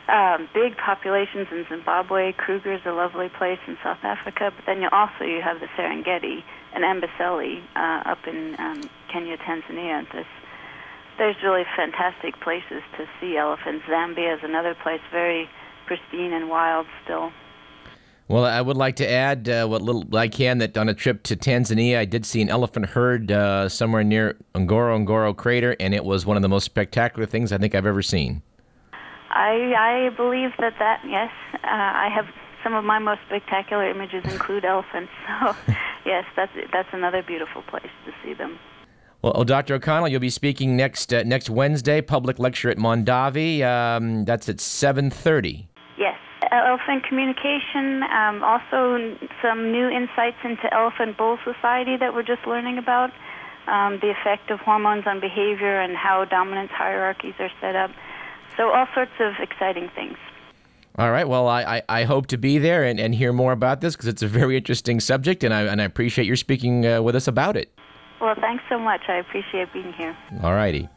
[0.08, 2.34] um, big populations in Zimbabwe.
[2.34, 5.68] Kruger is a lovely place in South Africa, but then you also you have the
[5.78, 10.06] Serengeti and Amboseli uh, up in um, Kenya, Tanzania.
[10.12, 10.26] There's,
[11.20, 13.86] there's really fantastic places to see elephants.
[13.88, 15.48] Zambia is another place, very
[15.86, 17.32] pristine and wild still.
[18.30, 21.24] Well, I would like to add uh, what little I can that on a trip
[21.24, 26.06] to Tanzania, I did see an elephant herd uh, somewhere near Ngorongoro crater, and it
[26.06, 28.42] was one of the most spectacular things I think I've ever seen.
[29.32, 32.28] I I believe that that yes, uh, I have
[32.64, 35.12] some of my most spectacular images include elephants.
[35.42, 35.56] So
[36.06, 38.58] yes, that's that's another beautiful place to see them.
[39.22, 39.76] Well, oh, Dr.
[39.76, 43.62] O'Connell, you'll be speaking next uh, next Wednesday, public lecture at Mondavi.
[43.64, 46.18] Um, that's at seven thirty Yes,
[46.52, 52.78] elephant communication, um, also some new insights into Elephant Bull Society that we're just learning
[52.78, 53.12] about.
[53.68, 57.92] um, the effect of hormones on behavior and how dominance hierarchies are set up.
[58.58, 60.18] So, all sorts of exciting things.
[60.98, 61.28] All right.
[61.28, 64.08] Well, I, I, I hope to be there and, and hear more about this because
[64.08, 67.28] it's a very interesting subject, and I, and I appreciate your speaking uh, with us
[67.28, 67.72] about it.
[68.22, 69.02] Well, thanks so much.
[69.08, 70.16] I appreciate being here.
[70.44, 70.90] All righty.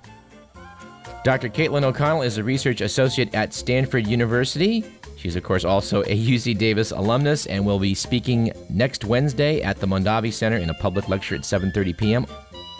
[1.24, 1.48] Dr.
[1.48, 4.84] Caitlin O'Connell is a research associate at Stanford University.
[5.16, 6.04] She's, of course, also a
[6.34, 10.74] UC Davis alumnus and will be speaking next Wednesday at the Mondavi Center in a
[10.74, 12.26] public lecture at 7.30 p.m.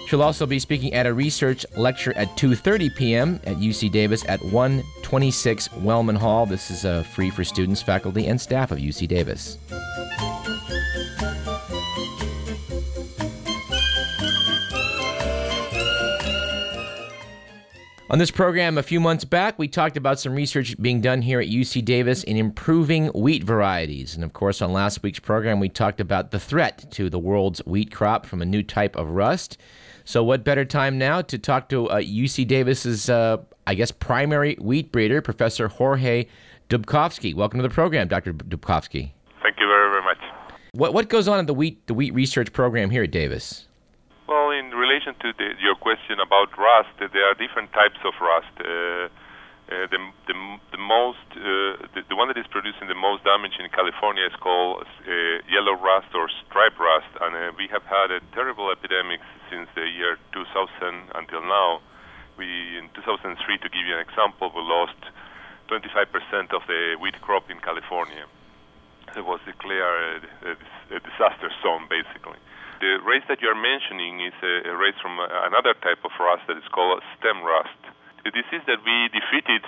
[0.07, 3.41] She'll also be speaking at a research lecture at 2:30 p.m.
[3.45, 6.45] at UC Davis at 126 Wellman Hall.
[6.45, 9.59] This is uh, free for students, faculty, and staff of UC Davis.
[18.13, 21.41] On this program a few months back, we talked about some research being done here
[21.41, 24.15] at UC Davis in improving wheat varieties.
[24.15, 27.61] And of course, on last week's program, we talked about the threat to the world's
[27.61, 29.57] wheat crop from a new type of rust.
[30.05, 34.57] So, what better time now to talk to uh, UC Davis's, uh, I guess, primary
[34.61, 36.27] wheat breeder, Professor Jorge
[36.69, 37.35] Dubcovsky.
[37.35, 38.35] Welcome to the program, Dr.
[38.35, 39.13] Dubcovsky.
[39.43, 40.19] Thank you very, very much.
[40.73, 43.69] What what goes on in the wheat the wheat research program here at Davis?
[44.29, 48.53] Well, in relation to the, your question about rust, there are different types of rust.
[48.61, 49.09] Uh,
[49.73, 50.37] uh, the, the,
[50.75, 54.35] the most uh, the, the one that is producing the most damage in California is
[54.43, 55.13] called uh,
[55.49, 59.87] yellow rust or stripe rust, and uh, we have had a terrible epidemic since the
[59.87, 61.81] year 2000 until now.
[62.37, 64.99] We in 2003, to give you an example, we lost
[65.73, 68.27] 25% of the wheat crop in California.
[69.17, 72.41] It was declared a, a, a disaster zone, basically.
[72.83, 76.51] The race that you are mentioning is a, a race from another type of rust
[76.51, 77.79] that is called stem rust
[78.23, 79.67] a disease that we defeated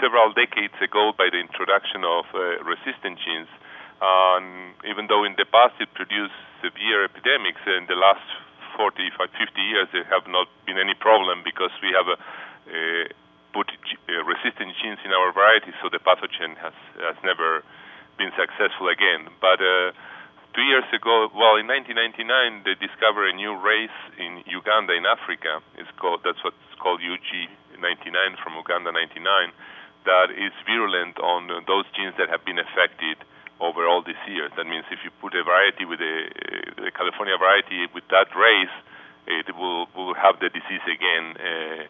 [0.00, 3.48] several decades ago by the introduction of uh, resistant genes.
[4.04, 8.24] Um, even though in the past it produced severe epidemics, in the last
[8.76, 12.16] 40, 50 years there have not been any problem because we have uh,
[12.68, 13.04] uh,
[13.56, 17.64] put uh, resistant genes in our varieties, so the pathogen has, has never
[18.20, 19.32] been successful again.
[19.40, 19.96] But uh,
[20.54, 25.58] two years ago, well, in 1999, they discovered a new race in Uganda, in Africa.
[25.74, 29.50] It's called that's what's called UG99 from Uganda 99,
[30.06, 33.18] that is virulent on those genes that have been affected
[33.58, 34.54] over all these years.
[34.56, 36.16] That means if you put a variety with a,
[36.86, 38.74] a California variety with that race,
[39.26, 41.34] it will will have the disease again.
[41.36, 41.84] Uh,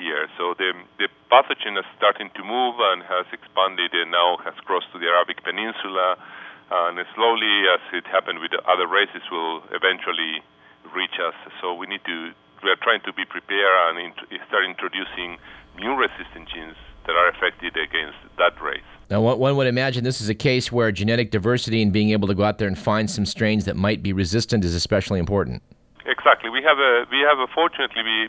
[0.00, 0.26] here.
[0.38, 4.90] So the the pathogen is starting to move and has expanded and now has crossed
[4.90, 6.18] to the Arabic Peninsula
[6.70, 10.42] and slowly, as it happened with other races, will eventually
[10.94, 11.34] reach us.
[11.60, 15.36] So we need to we are trying to be prepared and int- start introducing
[15.76, 18.88] new resistant genes that are affected against that race.
[19.10, 22.34] Now, one would imagine this is a case where genetic diversity and being able to
[22.34, 25.62] go out there and find some strains that might be resistant is especially important.
[26.06, 26.48] Exactly.
[26.48, 28.28] We have a we have a fortunately we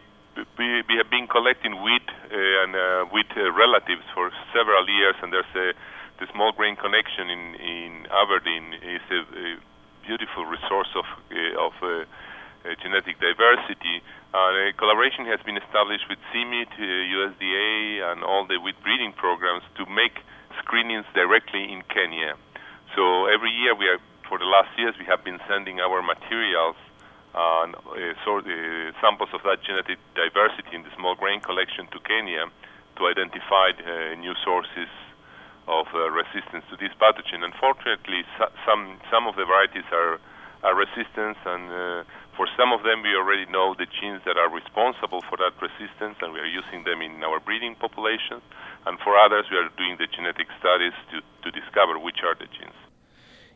[0.60, 5.16] we, we have been collecting wheat uh, and uh, wheat uh, relatives for several years,
[5.24, 5.72] and there's a
[6.20, 9.48] the small grain collection in in Aberdeen is a, a
[10.06, 14.02] beautiful resource of uh, of uh, uh, genetic diversity.
[14.34, 16.74] a collaboration has been established with CIMMYT,
[17.16, 20.16] USDA, and all the wheat breeding programs to make
[20.60, 22.36] screenings directly in Kenya.
[22.96, 26.76] So every year we are, for the last years, we have been sending our materials
[27.36, 32.48] and uh, uh, samples of that genetic diversity in the small grain collection to Kenya
[32.98, 34.88] to identify uh, new sources
[35.68, 37.44] of uh, resistance to this pathogen.
[37.44, 40.20] Unfortunately, so, some some of the varieties are
[40.64, 42.04] are resistant, and uh,
[42.36, 46.18] for some of them, we already know the genes that are responsible for that resistance,
[46.22, 48.42] and we are using them in our breeding population.
[48.86, 52.46] And for others, we are doing the genetic studies to, to discover which are the
[52.46, 52.76] genes.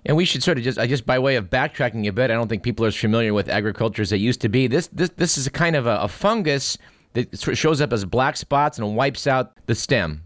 [0.05, 2.35] And we should sort of just, I just by way of backtracking a bit, I
[2.35, 4.67] don't think people are as familiar with agriculture as they used to be.
[4.67, 6.77] This, this, this is a kind of a, a fungus
[7.13, 10.23] that shows up as black spots and wipes out the stem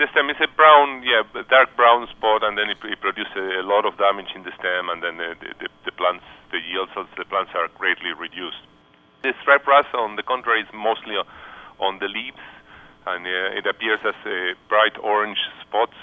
[0.00, 1.20] the stem is a brown, yeah,
[1.52, 4.88] dark brown spot, and then it, it produces a lot of damage in the stem,
[4.88, 8.64] and then the, the, the plants, the yields of the plants are greatly reduced.
[9.20, 12.40] The striped rust, on the contrary, is mostly on the leaves,
[13.12, 16.00] and uh, it appears as uh, bright orange spots,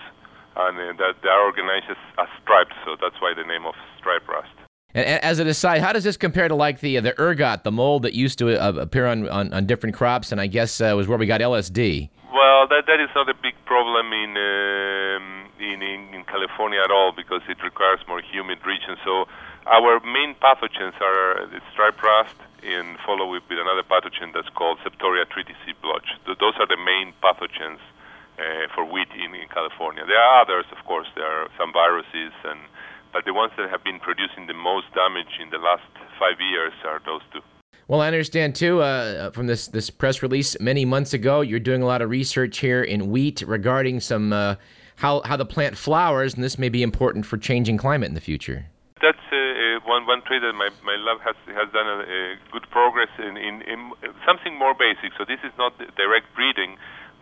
[0.53, 3.74] and uh, that they are organized as, as stripes, so that's why the name of
[3.97, 4.66] striped rust.
[4.97, 8.01] And as an aside, how does this compare to like the the ergot, the mold
[8.01, 11.07] that used to uh, appear on, on, on, different crops, and I guess uh, was
[11.07, 12.09] where we got LSD?
[12.33, 17.13] Well, that that is not a big problem in, um, in in California at all
[17.15, 18.97] because it requires more humid regions.
[19.05, 19.29] So
[19.67, 22.33] our main pathogens are the striped rust,
[22.65, 26.09] and follow with another pathogen that's called Septoria tritici blotch.
[26.25, 27.85] Those are the main pathogens
[28.41, 30.05] uh, for wheat in, in California.
[30.07, 31.05] There are others, of course.
[31.13, 32.57] There are some viruses, and
[33.18, 35.89] but the ones that have been producing the most damage in the last
[36.20, 37.41] five years are those two.
[37.88, 41.41] Well, I understand too uh, from this this press release many months ago.
[41.41, 44.55] You're doing a lot of research here in wheat regarding some uh,
[44.97, 48.22] how how the plant flowers, and this may be important for changing climate in the
[48.22, 48.68] future.
[49.01, 52.36] That's uh, uh one one trait that my, my lab has has done a, a
[52.51, 53.91] good progress in, in, in
[54.28, 55.09] something more basic.
[55.18, 56.78] So this is not direct breeding,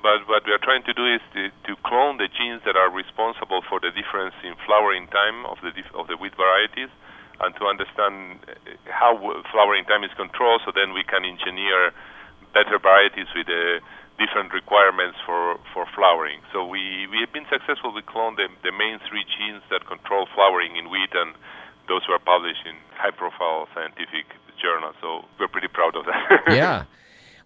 [0.06, 2.93] but what we are trying to do is to, to clone the genes that are
[2.93, 6.93] responsible for the difference in flowering time of the of the wheat varieties
[7.41, 9.18] and to understand eh, how
[9.49, 11.89] flowering time is controlled so then we can engineer
[12.53, 13.82] better varieties with the
[14.16, 16.39] different requirements for, for flowering.
[16.53, 17.91] So we, we have been successful.
[17.91, 21.36] We cloned the, the main three genes that control flowering in wheat, and
[21.91, 24.95] those were published in high-profile scientific journals.
[25.03, 26.24] So we're pretty proud of that.
[26.56, 26.88] yeah.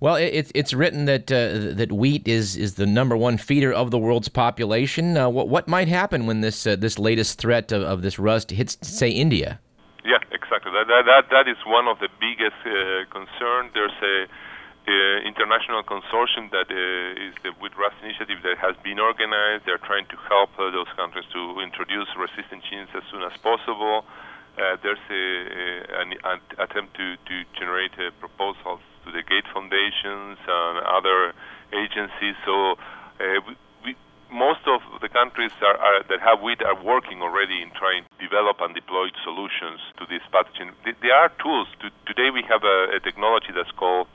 [0.01, 3.91] Well, it's it's written that uh, that wheat is is the number one feeder of
[3.91, 5.17] the world's population.
[5.17, 8.51] Uh, what what might happen when this uh, this latest threat of, of this rust
[8.51, 9.59] hits, say, India?
[10.05, 10.71] Yeah, exactly.
[10.71, 13.71] That that that, is one of the biggest uh, concern.
[13.73, 14.27] There's a
[15.27, 19.65] international consortium that uh, is the Wheat Rust Initiative that has been organized.
[19.67, 24.05] They're trying to help uh, those countries to introduce resistant genes as soon as possible.
[24.57, 29.45] Uh, there's a, a, an, an attempt to, to generate uh, proposals to the Gate
[29.53, 31.33] Foundations and other
[31.73, 32.35] agencies.
[32.45, 32.75] So
[33.19, 33.39] uh,
[33.85, 33.95] we,
[34.31, 38.15] most of the countries are, are, that have wheat are working already in trying to
[38.21, 40.73] develop and deploy solutions to this pathogen.
[40.85, 41.67] There are tools.
[41.81, 44.07] To, today we have a, a, technology that's called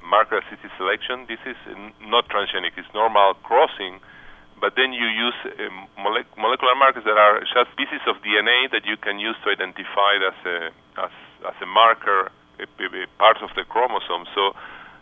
[0.00, 1.28] marker assisted selection.
[1.28, 1.58] This is
[2.00, 4.00] not transgenic; it's normal crossing.
[4.58, 5.38] But then you use
[5.94, 10.18] mole- molecular markers that are just pieces of DNA that you can use to identify
[10.18, 10.56] as a
[10.98, 11.14] as,
[11.46, 14.26] as a marker, a, a part of the chromosome.
[14.34, 14.54] So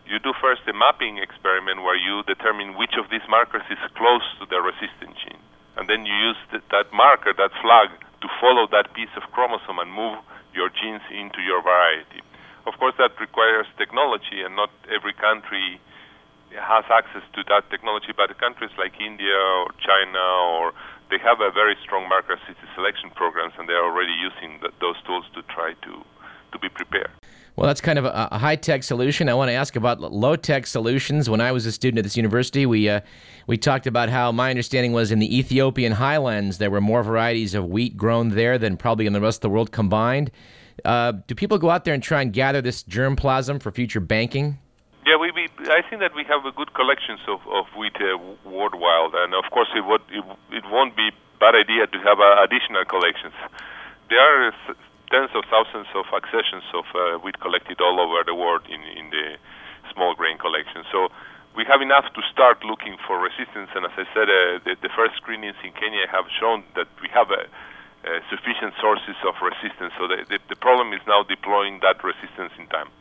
[0.07, 4.23] you do first a mapping experiment where you determine which of these markers is close
[4.39, 5.41] to the resistant gene.
[5.75, 7.91] And then you use th- that marker, that flag,
[8.21, 10.17] to follow that piece of chromosome and move
[10.53, 12.25] your genes into your variety.
[12.65, 15.79] Of course, that requires technology, and not every country
[16.55, 20.19] has access to that technology, but countries like India or China
[20.57, 20.73] or
[21.09, 24.71] they have a very strong marker assisted selection programs, and they are already using the,
[24.81, 26.03] those tools to try to,
[26.51, 27.11] to be prepared.
[27.57, 29.29] Well, that's kind of a, a high tech solution.
[29.29, 31.27] I want to ask about low tech solutions.
[31.27, 33.01] When I was a student at this university, we uh,
[33.47, 37.55] we talked about how my understanding was in the Ethiopian highlands there were more varieties
[37.55, 40.29] of wheat grown there than probably in the rest of the world combined.
[40.85, 44.59] Uh, do people go out there and try and gather this germplasm for future banking?
[45.07, 48.21] Yeah, we, we I think that we have a good collections of, of wheat uh,
[48.45, 52.43] worldwide, and of course it, would, it, it won't be bad idea to have uh,
[52.43, 53.33] additional collections.
[54.09, 54.53] There are
[55.11, 59.09] tens of thousands of accessions of uh, wheat collected all over the world in, in
[59.09, 59.37] the
[59.93, 60.83] small grain collection.
[60.91, 61.09] So
[61.55, 63.71] we have enough to start looking for resistance.
[63.73, 67.09] And as I said, uh, the, the, first screenings in Kenya have shown that we
[67.09, 67.49] have a,
[68.05, 69.91] a sufficient sources of resistance.
[69.97, 72.93] So the, the, the, problem is now deploying that resistance in time.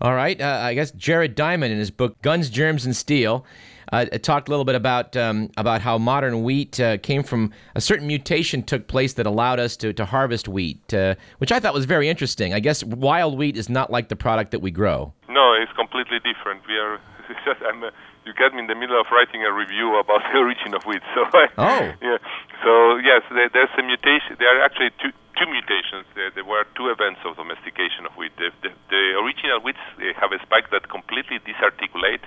[0.00, 0.40] All right.
[0.40, 3.44] Uh, I guess Jared Diamond in his book Guns, Germs, and Steel
[3.92, 7.80] uh, talked a little bit about um, about how modern wheat uh, came from a
[7.80, 11.74] certain mutation took place that allowed us to, to harvest wheat, uh, which I thought
[11.74, 12.54] was very interesting.
[12.54, 15.12] I guess wild wheat is not like the product that we grow.
[15.28, 16.62] No, it's completely different.
[16.66, 16.98] We are.
[17.68, 17.84] I'm,
[18.24, 21.02] you get me in the middle of writing a review about the origin of wheat.
[21.14, 22.18] So I, oh, yeah.
[22.64, 24.36] So yes, there, there's a mutation.
[24.38, 26.06] There are actually two two mutations.
[26.14, 28.36] There, there were two events of domestication of wheat.
[28.36, 29.80] The, the, the original wheats
[30.20, 32.22] have a spike that completely disarticulate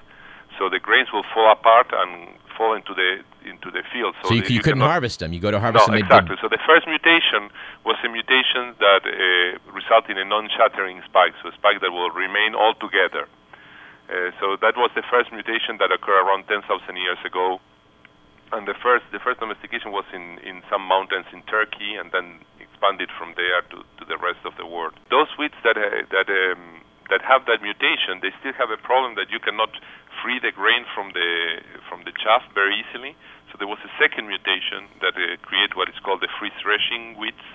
[0.57, 4.15] so the grains will fall apart and fall into the into the field.
[4.23, 5.33] So, so you, the, you, you couldn't cannot, harvest them.
[5.33, 6.01] You go to harvest no, them.
[6.01, 6.35] exactly.
[6.41, 7.51] So the first mutation
[7.85, 12.09] was a mutation that uh, resulted in a non-shattering spike, so a spike that will
[12.09, 13.27] remain all together.
[14.05, 16.61] Uh, so that was the first mutation that occurred around 10,000
[16.93, 17.57] years ago,
[18.53, 22.45] and the first the first domestication was in in some mountains in Turkey, and then
[22.61, 24.93] expanded from there to, to the rest of the world.
[25.09, 29.17] Those wheats that uh, that um, that have that mutation, they still have a problem
[29.17, 29.73] that you cannot
[30.21, 33.17] free the grain from the from the chaff very easily.
[33.49, 37.17] So there was a second mutation that uh, created what is called the free threshing
[37.17, 37.45] wheats.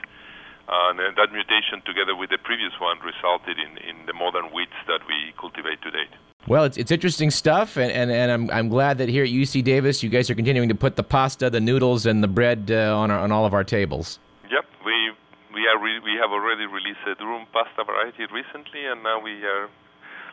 [0.71, 4.79] Uh, and that mutation, together with the previous one, resulted in, in the modern wheats
[4.87, 6.07] that we cultivate today.
[6.49, 9.63] Well, it's, it's interesting stuff, and, and, and I'm, I'm glad that here at UC
[9.63, 12.97] Davis, you guys are continuing to put the pasta, the noodles, and the bread uh,
[12.97, 14.19] on, our, on all of our tables.
[14.51, 15.13] Yep, we
[15.53, 19.45] we are re- we have already released a durum pasta variety recently, and now we
[19.45, 19.69] are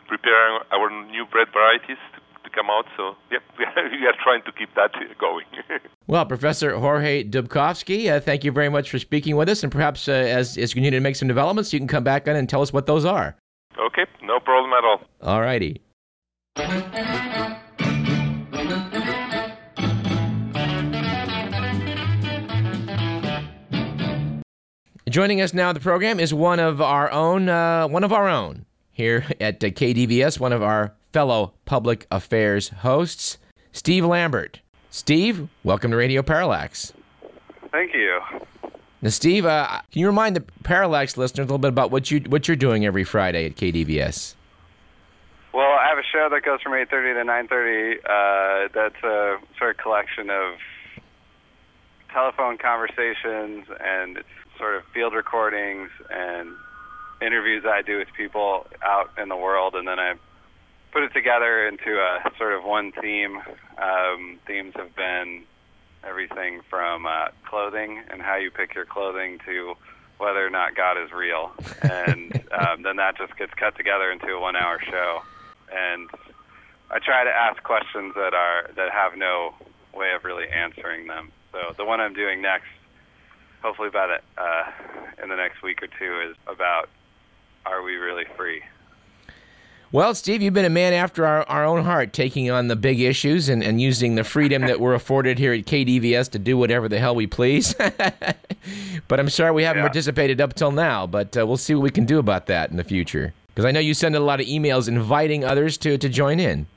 [0.08, 2.86] preparing our new bread varieties to, to come out.
[2.96, 5.46] So, yep, we are, we are trying to keep that going.
[6.06, 10.08] well, Professor Jorge Dubcovsky, uh, thank you very much for speaking with us, and perhaps
[10.08, 12.48] uh, as as you continue to make some developments, you can come back on and
[12.48, 13.36] tell us what those are.
[13.78, 15.02] Okay, no problem at all.
[15.20, 15.82] All righty.
[25.08, 28.66] Joining us now the program is one of our own, uh, one of our own,
[28.90, 33.38] here at uh, KDVS, one of our fellow public affairs hosts,
[33.70, 34.58] Steve Lambert.
[34.90, 36.92] Steve, welcome to Radio Parallax.
[37.70, 38.18] Thank you.
[39.00, 42.18] Now, Steve, uh, can you remind the Parallax listeners a little bit about what you
[42.22, 44.34] what you're doing every Friday at KDVS?
[45.58, 47.98] Well, I have a show that goes from 8:30 to 9:30.
[48.06, 50.54] Uh, that's a sort of collection of
[52.12, 54.22] telephone conversations and
[54.56, 56.54] sort of field recordings and
[57.20, 60.14] interviews I do with people out in the world, and then I
[60.92, 63.42] put it together into a sort of one theme.
[63.78, 65.42] Um, themes have been
[66.04, 69.74] everything from uh, clothing and how you pick your clothing to
[70.18, 71.50] whether or not God is real,
[71.82, 75.22] and um, then that just gets cut together into a one-hour show.
[75.74, 76.08] And
[76.90, 79.54] I try to ask questions that are that have no
[79.94, 81.30] way of really answering them.
[81.52, 82.66] So the one I'm doing next,
[83.62, 86.88] hopefully by the uh, in the next week or two, is about
[87.66, 88.62] are we really free?
[89.90, 93.00] Well, Steve, you've been a man after our, our own heart, taking on the big
[93.00, 96.90] issues and, and using the freedom that we're afforded here at KDVS to do whatever
[96.90, 97.74] the hell we please.
[99.08, 99.86] but I'm sorry we haven't Yeah.
[99.88, 102.76] participated up till now, but uh, we'll see what we can do about that in
[102.76, 103.32] the future.
[103.58, 106.68] Because I know you send a lot of emails inviting others to, to join in.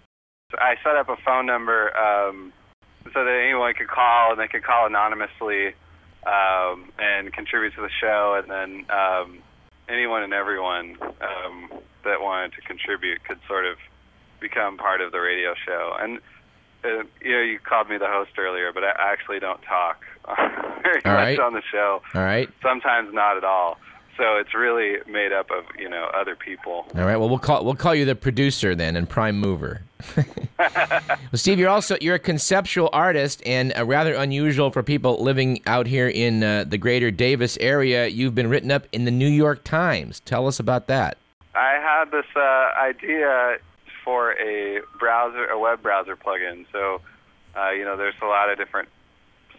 [0.58, 2.52] I set up a phone number um,
[3.14, 5.76] so that anyone could call and they could call anonymously
[6.26, 9.38] um, and contribute to the show, and then um,
[9.90, 11.70] anyone and everyone um,
[12.04, 13.78] that wanted to contribute could sort of
[14.40, 15.96] become part of the radio show.
[16.00, 16.18] And
[16.84, 20.02] uh, you know, you called me the host earlier, but I actually don't talk
[20.82, 21.40] very All much right.
[21.40, 22.02] on the show.
[22.16, 22.50] All right.
[22.64, 23.78] Sometimes not at all.
[24.18, 26.86] So it's really made up of you know other people.
[26.96, 27.18] All right.
[27.18, 29.82] Well, we'll call we'll call you the producer then and prime mover.
[30.58, 35.62] well, Steve, you're also you're a conceptual artist and uh, rather unusual for people living
[35.66, 38.08] out here in uh, the greater Davis area.
[38.08, 40.20] You've been written up in the New York Times.
[40.22, 41.18] Tell us about that.
[41.56, 43.58] I had this uh, idea
[44.04, 46.66] for a browser, a web browser plugin.
[46.72, 47.02] So,
[47.56, 48.90] uh, you know, there's a lot of different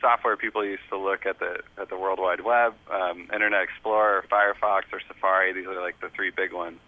[0.02, 4.24] software people used to look at the at the World Wide Web, um, Internet Explorer,
[4.30, 5.54] Firefox, or Safari.
[5.54, 6.78] These are like the three big ones.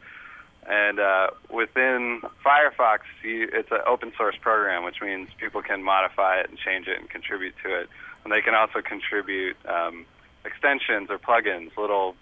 [0.66, 6.40] And uh, within Firefox, you, it's an open source program, which means people can modify
[6.40, 7.88] it and change it and contribute to it.
[8.24, 10.06] And they can also contribute um,
[10.44, 12.16] extensions or plugins, little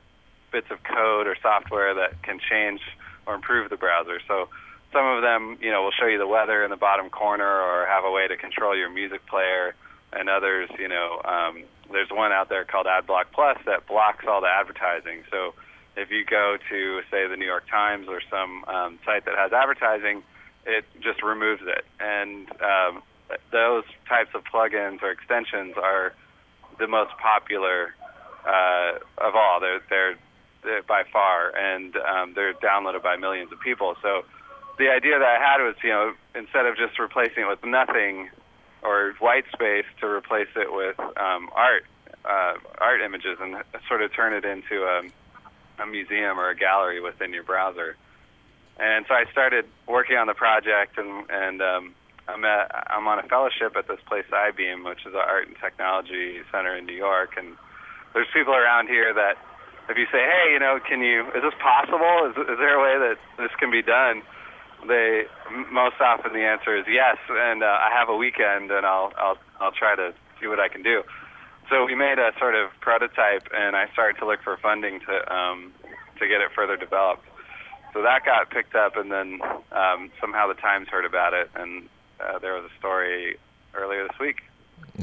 [0.51, 2.81] bits of code or software that can change
[3.27, 4.21] or improve the browser.
[4.27, 4.49] So
[4.93, 7.87] some of them, you know, will show you the weather in the bottom corner or
[7.87, 9.75] have a way to control your music player.
[10.13, 14.41] And others, you know, um, there's one out there called AdBlock Plus that blocks all
[14.41, 15.25] the advertising.
[15.31, 15.55] So
[15.97, 19.53] if you go to, say, the New York Times or some um, site that has
[19.53, 20.23] advertising,
[20.67, 21.85] it just removes it.
[21.99, 23.03] And um,
[23.51, 26.13] those types of plugins or extensions are
[26.79, 27.95] the most popular
[28.47, 29.61] uh, of all.
[29.61, 30.17] They're, they're
[30.65, 33.97] they're by far, and um, they're downloaded by millions of people.
[34.01, 34.25] So
[34.79, 38.31] the idea that I had was, you know, instead of just replacing it with nothing
[38.83, 41.85] or white space, to replace it with um, art,
[42.25, 43.57] uh, art images, and
[43.89, 45.03] sort of turn it into a,
[45.83, 47.97] a museum or a gallery within your browser.
[48.79, 51.95] And so I started working on the project, and and um,
[52.29, 55.57] I'm at, I'm on a fellowship at this place Eyebeam, which is an art and
[55.61, 57.57] technology center in New York, and
[58.15, 59.37] there's people around here that
[59.89, 62.31] if you say, hey, you know, can you, is this possible?
[62.31, 64.23] Is, is there a way that this can be done?
[64.87, 65.25] They,
[65.71, 69.39] most often the answer is yes, and uh, I have a weekend and I'll, I'll,
[69.61, 71.03] I'll try to see what I can do.
[71.71, 75.35] So we made a sort of prototype and I started to look for funding to,
[75.35, 75.73] um,
[76.19, 77.25] to get it further developed.
[77.93, 81.89] So that got picked up and then um, somehow the Times heard about it and
[82.21, 83.37] uh, there was a story
[83.75, 84.43] earlier this week.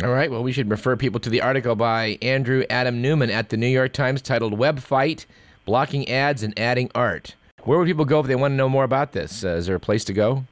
[0.04, 0.30] All right.
[0.30, 3.68] Well, we should refer people to the article by Andrew Adam Newman at the New
[3.68, 5.26] York Times titled "Web Fight:
[5.66, 7.36] Blocking Ads and Adding Art."
[7.70, 9.44] Where would people go if they want to know more about this?
[9.44, 10.44] Uh, is there a place to go?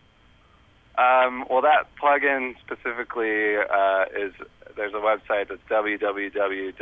[0.99, 4.33] Um, well, that plugin specifically uh, is
[4.75, 6.75] there's a website that's www.addart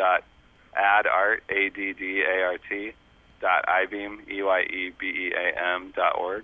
[1.48, 2.92] a d d a r t
[3.40, 6.44] dot eyebeam e y e b e a m dot org.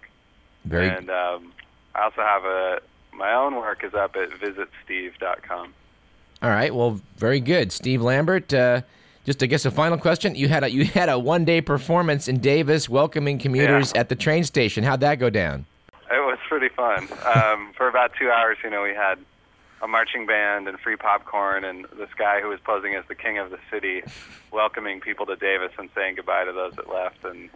[0.63, 0.87] Very.
[0.87, 1.51] And um,
[1.93, 2.79] I also have a
[3.11, 5.73] my own work is up at visitsteve.com.
[6.41, 6.73] All right.
[6.73, 8.53] Well, very good, Steve Lambert.
[8.53, 8.83] Uh,
[9.25, 10.35] just, I guess, a final question.
[10.35, 14.15] You had a you had a one day performance in Davis, welcoming commuters at the
[14.15, 14.83] train station.
[14.83, 15.65] How'd that go down?
[16.11, 17.07] It was pretty fun.
[17.35, 19.19] Um, for about two hours, you know, we had
[19.81, 23.37] a marching band and free popcorn, and this guy who was posing as the king
[23.37, 24.03] of the city,
[24.51, 27.49] welcoming people to Davis and saying goodbye to those that left, and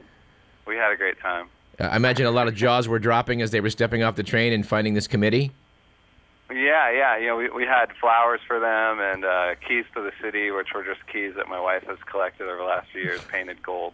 [0.66, 1.50] we had a great time.
[1.80, 4.24] Uh, I imagine a lot of jaws were dropping as they were stepping off the
[4.24, 5.52] train and finding this committee.
[6.50, 7.18] Yeah, yeah.
[7.18, 10.68] You know, we we had flowers for them and uh, keys to the city, which
[10.76, 13.94] were just keys that my wife has collected over the last few years, painted gold.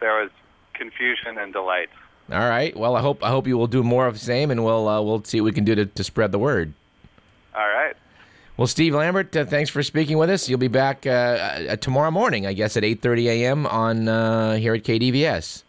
[0.00, 0.30] There was
[0.74, 1.90] confusion and delight.
[2.30, 2.76] All right.
[2.76, 5.00] Well, I hope I hope you will do more of the same, and we'll uh,
[5.00, 6.72] we'll see what we can do to, to spread the word.
[7.54, 7.94] All right.
[8.56, 10.48] Well, Steve Lambert, uh, thanks for speaking with us.
[10.48, 13.66] You'll be back uh, uh, tomorrow morning, I guess, at 8:30 a.m.
[13.66, 15.62] on uh, here at KDVS.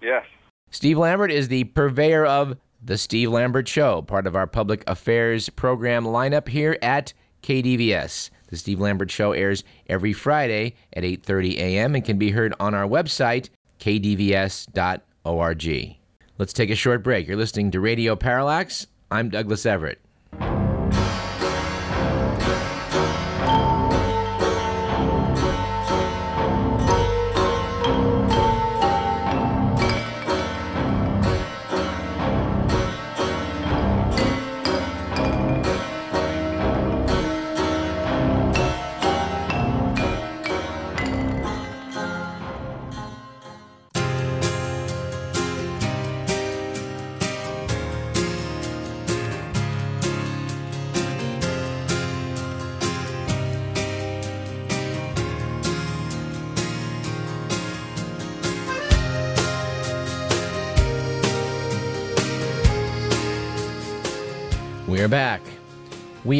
[0.00, 0.24] Yes.
[0.70, 5.48] Steve Lambert is the purveyor of the Steve Lambert Show, part of our public affairs
[5.48, 7.12] program lineup here at
[7.42, 8.30] KDVS.
[8.48, 11.94] The Steve Lambert Show airs every Friday at 8:30 a.m.
[11.94, 13.50] and can be heard on our website
[13.80, 15.06] kdvs.org.
[16.38, 17.26] Let's take a short break.
[17.26, 18.86] You're listening to Radio Parallax.
[19.10, 20.00] I'm Douglas Everett.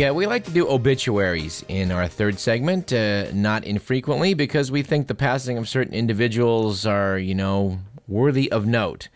[0.09, 4.83] Uh, we like to do obituaries in our third segment, uh, not infrequently, because we
[4.83, 9.09] think the passing of certain individuals are, you know, worthy of note.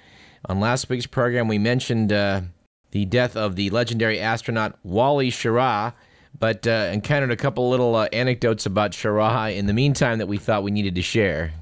[0.46, 2.42] On last week's program, we mentioned uh,
[2.90, 5.94] the death of the legendary astronaut Wally Schirra,
[6.38, 10.38] but uh, encountered a couple little uh, anecdotes about Schirra in the meantime that we
[10.38, 11.52] thought we needed to share.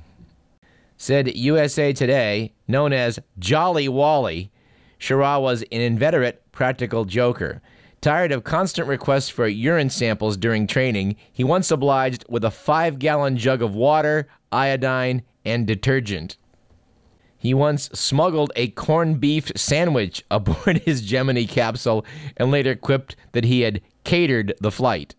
[0.96, 4.50] Said USA Today, known as Jolly Wally,
[4.98, 7.60] Schirra was an inveterate practical joker.
[8.01, 12.98] Tired of constant requests for urine samples during training, he once obliged with a five
[12.98, 16.38] gallon jug of water, iodine, and detergent.
[17.36, 22.07] He once smuggled a corned beef sandwich aboard his Gemini capsule
[22.38, 25.14] and later quipped that he had catered the flight.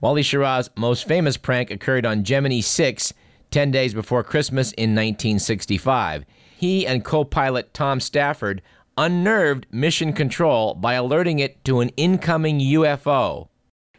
[0.00, 3.14] Wally Schirra's most famous prank occurred on Gemini 6,
[3.50, 6.24] 10 days before Christmas in 1965.
[6.56, 8.62] He and co pilot Tom Stafford
[8.96, 13.48] unnerved Mission Control by alerting it to an incoming UFO.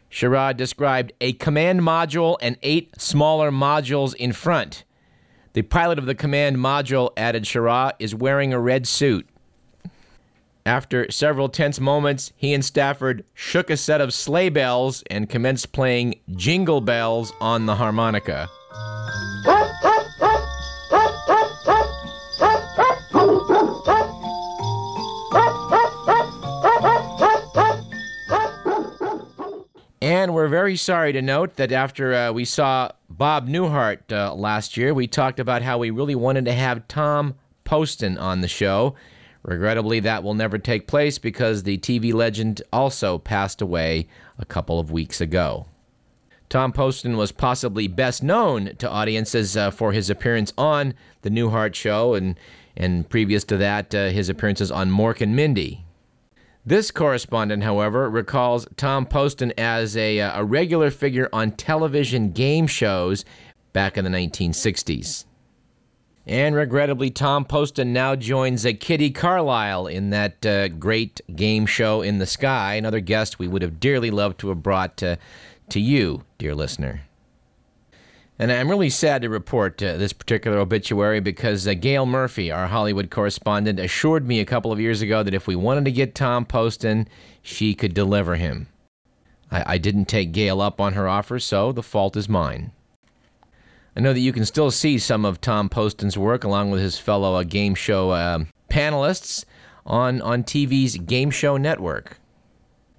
[0.09, 4.83] Schirra described a command module and eight smaller modules in front.
[5.53, 9.27] The pilot of the command module, added Schirra, is wearing a red suit.
[10.65, 15.71] After several tense moments, he and Stafford shook a set of sleigh bells and commenced
[15.71, 18.49] playing jingle bells on the harmonica.
[30.01, 34.77] And we're very sorry to note that after uh, we saw Bob Newhart uh, last
[34.77, 37.33] year, we talked about how we really wanted to have Tom
[37.63, 38.95] Poston on the show.
[39.41, 44.79] Regrettably, that will never take place because the TV legend also passed away a couple
[44.79, 45.65] of weeks ago.
[46.49, 50.93] Tom Poston was possibly best known to audiences uh, for his appearance on
[51.23, 52.39] The Newhart Show and,
[52.75, 55.86] and previous to that, uh, his appearances on Mork and Mindy.
[56.67, 62.67] This correspondent, however, recalls Tom Poston as a, uh, a regular figure on television game
[62.67, 63.23] shows
[63.71, 65.23] back in the 1960s.
[66.25, 72.01] And regrettably, Tom Poston now joins uh, Kitty Carlisle in that uh, great game show
[72.01, 75.15] in the sky, another guest we would have dearly loved to have brought uh,
[75.69, 77.06] to you, dear listener.
[78.39, 82.67] And I'm really sad to report uh, this particular obituary because uh, Gail Murphy, our
[82.67, 86.13] Hollywood correspondent, assured me a couple of years ago that if we wanted to get
[86.13, 87.07] Tom Poston,
[87.41, 88.67] she could deliver him.
[89.49, 92.71] I, I didn't take Gail up on her offer, so the fault is mine.
[93.95, 96.99] I know that you can still see some of Tom Poston's work along with his
[96.99, 99.45] fellow uh, game show uh, panelists
[99.83, 102.19] on, on TV's Game Show Network.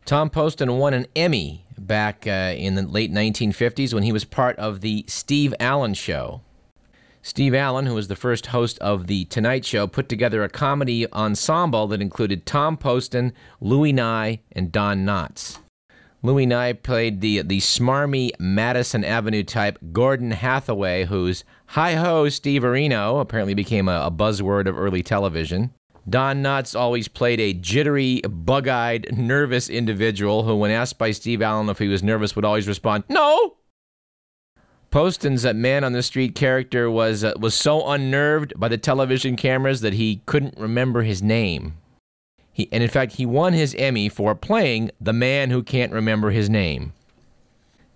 [0.04, 4.56] Tom Poston won an Emmy back uh, in the late 1950s when he was part
[4.58, 6.42] of the Steve Allen Show.
[7.22, 11.10] Steve Allen, who was the first host of The Tonight Show, put together a comedy
[11.12, 15.58] ensemble that included Tom Poston, Louis Nye, and Don Knotts.
[16.22, 23.20] Louis Nye played the, the smarmy Madison Avenue type Gordon Hathaway, whose hi ho Steverino
[23.20, 25.72] apparently became a, a buzzword of early television.
[26.08, 31.42] Don Knotts always played a jittery, bug eyed, nervous individual who, when asked by Steve
[31.42, 33.56] Allen if he was nervous, would always respond, No!
[34.90, 39.36] Poston's that man on the street character was, uh, was so unnerved by the television
[39.36, 41.76] cameras that he couldn't remember his name.
[42.52, 46.30] He, and in fact, he won his Emmy for playing the man who can't remember
[46.30, 46.94] his name.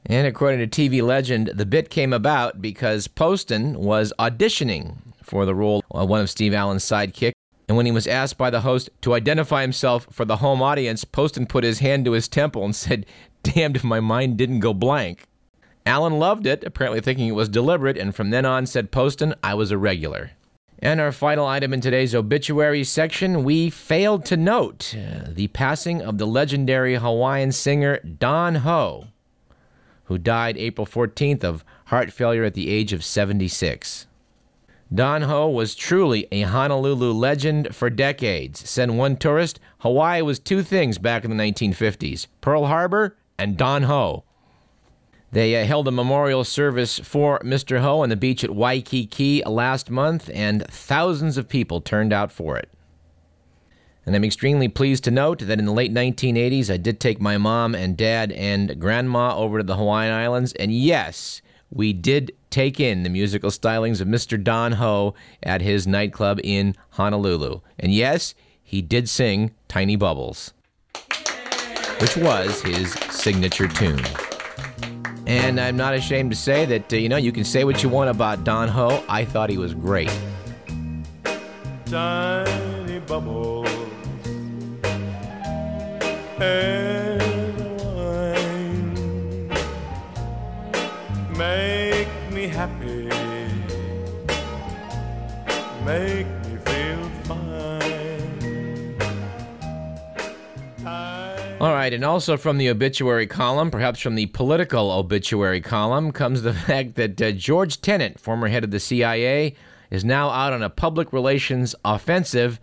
[0.05, 5.55] And according to TV legend, the bit came about because Poston was auditioning for the
[5.55, 7.33] role of one of Steve Allen's sidekick,
[7.69, 11.05] And when he was asked by the host to identify himself for the home audience,
[11.05, 13.07] Poston put his hand to his temple and said,
[13.43, 15.27] Damned if my mind didn't go blank.
[15.85, 19.55] Allen loved it, apparently thinking it was deliberate, and from then on, said Poston, I
[19.55, 20.31] was a regular.
[20.79, 26.03] And our final item in today's obituary section, we failed to note uh, the passing
[26.03, 29.07] of the legendary Hawaiian singer Don Ho,
[30.05, 34.07] who died April 14th of heart failure at the age of 76.
[34.95, 38.68] Don Ho was truly a Honolulu legend for decades.
[38.68, 43.84] Said one tourist, Hawaii was two things back in the 1950s Pearl Harbor and Don
[43.84, 44.24] Ho.
[45.30, 47.80] They uh, held a memorial service for Mr.
[47.80, 52.59] Ho on the beach at Waikiki last month, and thousands of people turned out for
[52.59, 52.68] it.
[54.05, 57.38] And I'm extremely pleased to note that in the late 1980s, I did take my
[57.38, 61.40] mom and dad and grandma over to the Hawaiian Islands, and yes,
[61.70, 64.43] we did take in the musical stylings of Mr.
[64.43, 67.61] Don Ho at his nightclub in Honolulu.
[67.79, 70.53] And yes, he did sing Tiny Bubbles,
[71.99, 74.05] which was his signature tune.
[75.27, 77.89] And I'm not ashamed to say that, uh, you know, you can say what you
[77.89, 79.03] want about Don Ho.
[79.09, 80.11] I thought he was great.
[81.87, 83.69] Tiny bubbles
[86.41, 87.21] and
[87.85, 88.95] wine
[91.37, 91.72] make
[95.85, 97.72] make me feel fine.
[101.61, 106.43] All right, and also from the obituary column, perhaps from the political obituary column, comes
[106.43, 109.55] the fact that uh, George Tenet, former head of the CIA,
[109.91, 112.59] is now out on a public relations offensive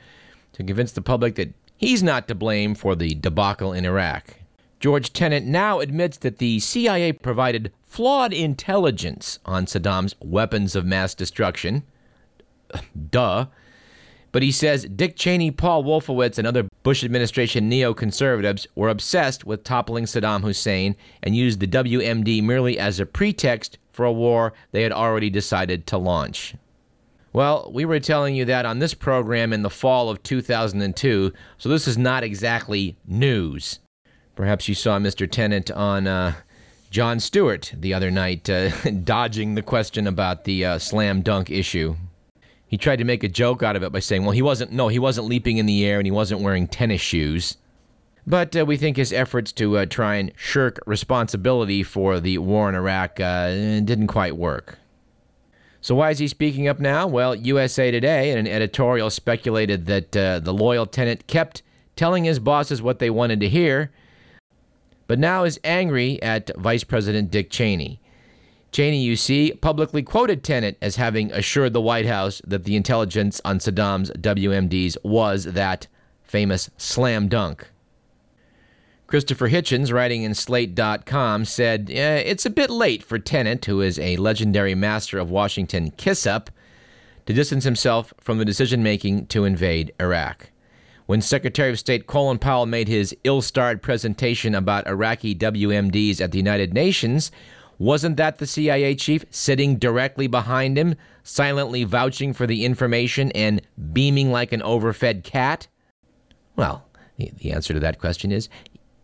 [0.54, 4.36] to convince the public that he's not to blame for the debacle in Iraq.
[4.80, 11.14] George Tenet now admits that the CIA provided flawed intelligence on Saddam's weapons of mass
[11.14, 11.84] destruction.
[13.10, 13.48] Duh.
[14.32, 19.64] But he says Dick Cheney, Paul Wolfowitz, and other Bush administration neoconservatives were obsessed with
[19.64, 24.84] toppling Saddam Hussein and used the WMD merely as a pretext for a war they
[24.84, 26.56] had already decided to launch.
[27.34, 31.70] Well, we were telling you that on this program in the fall of 2002, so
[31.70, 33.80] this is not exactly news.
[34.36, 35.30] Perhaps you saw Mr.
[35.30, 36.34] Tenet on uh,
[36.92, 38.70] Jon Stewart the other night, uh,
[39.04, 41.96] dodging the question about the uh, slam dunk issue.
[42.70, 44.90] He tried to make a joke out of it by saying, well, he wasn't, no,
[44.90, 47.58] he wasn't leaping in the air and he wasn't wearing tennis shoes.
[48.28, 52.70] But uh, we think his efforts to uh, try and shirk responsibility for the war
[52.70, 54.78] in Iraq uh, didn't quite work.
[55.82, 57.08] So, why is he speaking up now?
[57.08, 61.64] Well, USA Today, in an editorial, speculated that uh, the loyal Tenet kept
[61.96, 63.90] telling his bosses what they wanted to hear,
[65.08, 68.00] but now is angry at Vice President Dick Cheney.
[68.72, 73.42] Cheney, you see, publicly quoted Tenet as having assured the White House that the intelligence
[73.44, 75.88] on Saddam's WMDs was that
[76.24, 77.68] famous slam dunk.
[79.08, 83.98] Christopher Hitchens, writing in Slate.com, said eh, it's a bit late for Tenet, who is
[83.98, 86.52] a legendary master of Washington kiss up,
[87.26, 90.52] to distance himself from the decision making to invade Iraq.
[91.08, 96.32] When Secretary of State Colin Powell made his ill starred presentation about Iraqi WMDs at
[96.32, 97.32] the United Nations,
[97.80, 103.62] wasn't that the CIA chief sitting directly behind him, silently vouching for the information and
[103.94, 105.68] beaming like an overfed cat?
[106.56, 106.86] Well,
[107.18, 108.50] the answer to that question is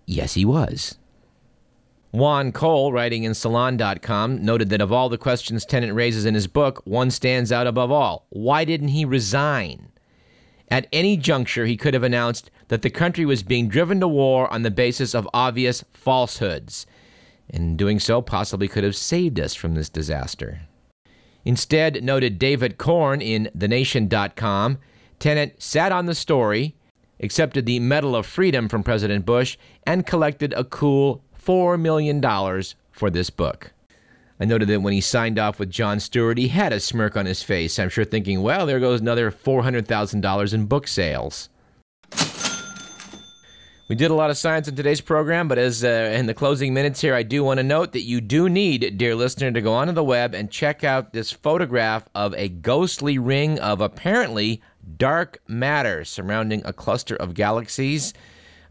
[0.06, 1.00] yes, he was.
[2.12, 6.48] Juan Cole, writing in Salon.com, noted that of all the questions Tenet raises in his
[6.48, 8.26] book, one stands out above all.
[8.30, 9.90] Why didn't he resign?
[10.70, 14.52] At any juncture, he could have announced that the country was being driven to war
[14.52, 16.86] on the basis of obvious falsehoods.
[17.50, 20.62] In doing so, possibly could have saved us from this disaster.
[21.44, 24.80] Instead, noted David Corn in TheNation.com,
[25.20, 26.76] Tenet sat on the story,
[27.20, 32.22] accepted the Medal of Freedom from President Bush, and collected a cool $4 million
[32.92, 33.72] for this book.
[34.40, 37.26] I noted that when he signed off with Jon Stewart, he had a smirk on
[37.26, 37.80] his face.
[37.80, 41.50] I'm sure thinking, well, there goes another $400,000 in book sales.
[43.88, 46.74] We did a lot of science in today's program, but as uh, in the closing
[46.74, 49.74] minutes here, I do want to note that you do need, dear listener, to go
[49.74, 54.64] onto the web and check out this photograph of a ghostly ring of apparently
[54.98, 58.16] dark matter surrounding a cluster of galaxies.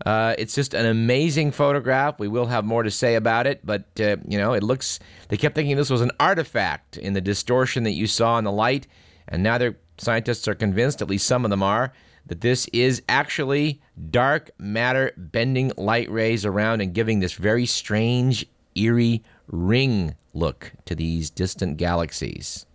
[0.05, 2.19] Uh, it's just an amazing photograph.
[2.19, 4.99] We will have more to say about it, but uh, you know, it looks.
[5.29, 8.51] They kept thinking this was an artifact in the distortion that you saw in the
[8.51, 8.89] light,
[9.29, 11.93] and now their scientists are convinced, at least some of them are,
[12.27, 18.47] that this is actually dark matter bending light rays around and giving this very strange,
[18.75, 22.67] eerie ring look to these distant galaxies.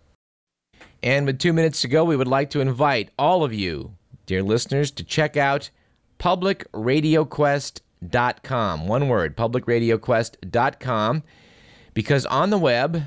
[1.02, 3.96] And with two minutes to go, we would like to invite all of you
[4.30, 5.70] dear listeners, to check out
[6.20, 8.86] publicradioquest.com.
[8.86, 11.22] One word, publicradioquest.com,
[11.94, 13.02] because on the web,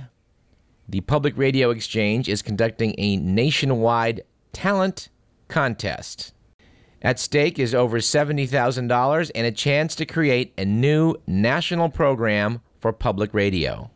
[0.89, 5.07] the Public Radio Exchange is conducting a nationwide talent
[5.53, 6.33] contest.
[7.03, 12.91] At stake is over $70,000 and a chance to create a new national program for
[12.91, 13.91] public radio.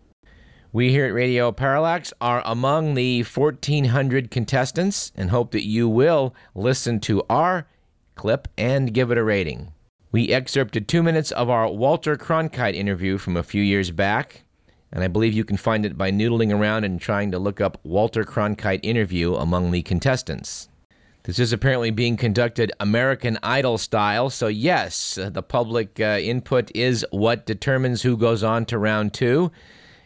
[0.72, 6.36] We here at Radio Parallax are among the 1,400 contestants and hope that you will
[6.54, 7.68] listen to our
[8.14, 9.74] clip and give it a rating.
[10.12, 14.44] We excerpted two minutes of our Walter Cronkite interview from a few years back,
[14.92, 17.80] and I believe you can find it by noodling around and trying to look up
[17.84, 20.70] Walter Cronkite interview among the contestants.
[21.28, 27.06] This is apparently being conducted American Idol style, so yes, the public uh, input is
[27.12, 29.52] what determines who goes on to round two,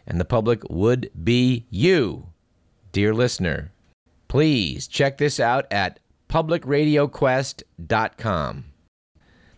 [0.04, 2.26] and the public would be you,
[2.90, 3.70] dear listener.
[4.26, 8.64] Please check this out at publicradioquest.com.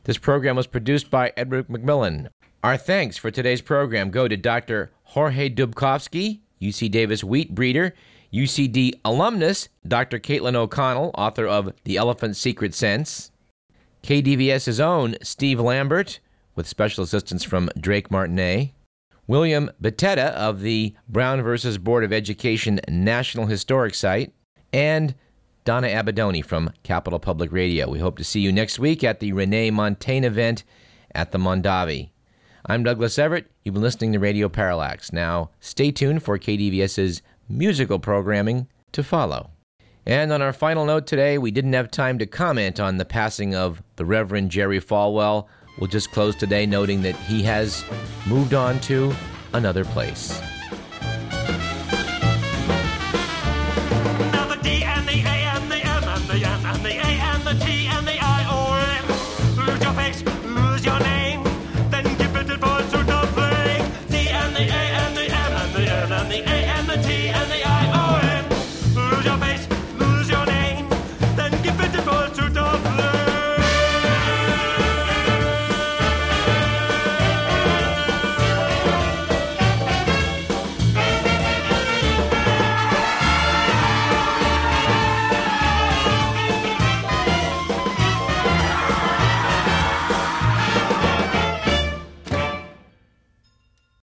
[0.02, 2.28] This program was produced by Edward McMillan.
[2.62, 4.92] Our thanks for today's program go to Dr.
[5.04, 7.94] Jorge Dubcovsky, UC Davis wheat breeder,
[8.34, 10.18] UCD alumnus Dr.
[10.18, 13.30] Caitlin O'Connell, author of The Elephant's Secret Sense,
[14.02, 16.18] KDVS's own Steve Lambert,
[16.56, 18.72] with special assistance from Drake Martinet,
[19.28, 24.34] William Betetta of the Brown versus Board of Education National Historic Site,
[24.72, 25.14] and
[25.64, 27.88] Donna Apidone from Capital Public Radio.
[27.88, 30.64] We hope to see you next week at the Renee Montagne event
[31.14, 32.10] at the Mondavi.
[32.66, 33.50] I'm Douglas Everett.
[33.62, 35.12] You've been listening to Radio Parallax.
[35.12, 39.50] Now, stay tuned for KDVS's musical programming to follow.
[40.06, 43.54] And on our final note today, we didn't have time to comment on the passing
[43.54, 45.46] of the Reverend Jerry Falwell.
[45.78, 47.84] We'll just close today noting that he has
[48.26, 49.14] moved on to
[49.54, 50.40] another place.